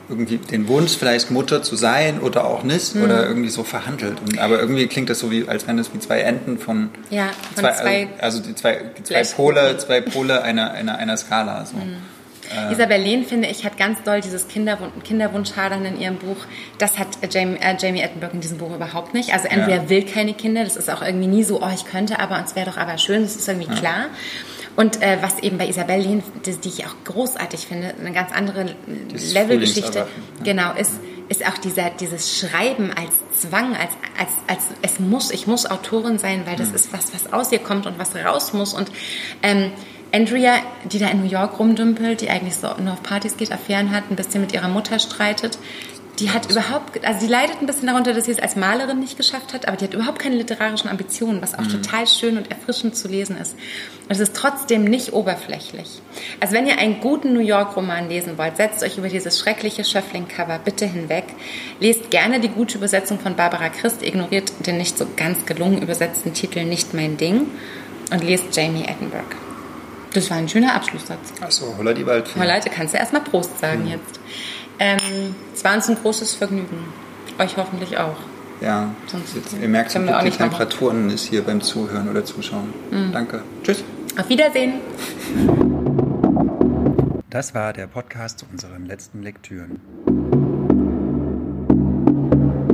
[0.10, 3.04] irgendwie den Wunsch, vielleicht Mutter zu sein oder auch nicht mhm.
[3.04, 4.18] oder irgendwie so verhandelt.
[4.22, 7.30] Und, aber irgendwie klingt das so wie, als wären das wie zwei Enden von, ja,
[7.56, 11.66] von zwei, zwei, also die zwei, die zwei Pole, zwei Pole einer, einer, einer Skala.
[11.66, 11.78] So.
[11.78, 11.96] Mhm.
[12.56, 16.38] Äh, Isabel Lehn, finde ich, hat ganz doll dieses Kinderwun Kinderwunschhadern in ihrem Buch.
[16.78, 19.34] Das hat Jamie, äh, Jamie Attenborough in diesem Buch überhaupt nicht.
[19.34, 19.90] Also entweder ja.
[19.90, 22.56] will keine Kinder, das ist auch irgendwie nie so, oh, ich könnte aber, und es
[22.56, 23.80] wäre doch aber schön, das ist irgendwie ja.
[23.80, 24.06] klar.
[24.76, 28.32] Und äh, was eben bei Isabel Lehn, die, die, ich auch großartig finde, eine ganz
[28.32, 28.74] andere
[29.34, 30.08] Levelgeschichte, ja.
[30.44, 30.94] genau, ist,
[31.28, 36.20] ist auch dieser, dieses Schreiben als Zwang, als, als, als es muss, ich muss Autorin
[36.20, 36.76] sein, weil das mhm.
[36.76, 38.74] ist was, was aus ihr kommt und was raus muss.
[38.74, 38.92] Und
[39.44, 39.72] ähm,
[40.14, 40.56] Andrea,
[40.92, 44.06] die da in New York rumdümpelt, die eigentlich so nur auf Partys geht, Affären hat,
[44.10, 45.58] ein bisschen mit ihrer Mutter streitet,
[46.22, 49.18] die hat überhaupt, also die leidet ein bisschen darunter, dass sie es als Malerin nicht
[49.18, 51.82] geschafft hat, aber die hat überhaupt keine literarischen Ambitionen, was auch mhm.
[51.82, 53.54] total schön und erfrischend zu lesen ist.
[54.04, 56.02] Und es ist trotzdem nicht oberflächlich.
[56.40, 60.60] Also wenn ihr einen guten New York-Roman lesen wollt, setzt euch über dieses schreckliche Schöffling-Cover
[60.64, 61.26] bitte hinweg.
[61.80, 66.34] Lest gerne die gute Übersetzung von Barbara Christ, ignoriert den nicht so ganz gelungen übersetzten
[66.34, 67.48] Titel Nicht mein Ding
[68.12, 69.51] und lest Jamie Attenborough.
[70.14, 71.34] Das war ein schöner Abschlusssatz.
[71.40, 72.40] Achso, holla die Waldfee.
[72.40, 73.92] Du kannst ja erstmal Prost sagen mhm.
[73.92, 74.20] jetzt.
[74.80, 76.86] Ähm, es war uns ein großes Vergnügen.
[77.40, 78.18] Euch hoffentlich auch.
[78.62, 82.74] Ja, Sonst jetzt, ihr merkt, schon, die Temperaturen ist hier beim Zuhören oder Zuschauen.
[82.92, 83.12] Mhm.
[83.12, 83.44] Danke.
[83.64, 83.84] Tschüss.
[84.20, 84.74] Auf Wiedersehen.
[87.30, 89.80] Das war der Podcast zu unseren letzten Lektüren.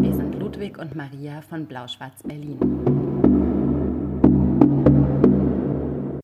[0.02, 2.97] Wir sind Ludwig und Maria von Blau-Schwarz Berlin.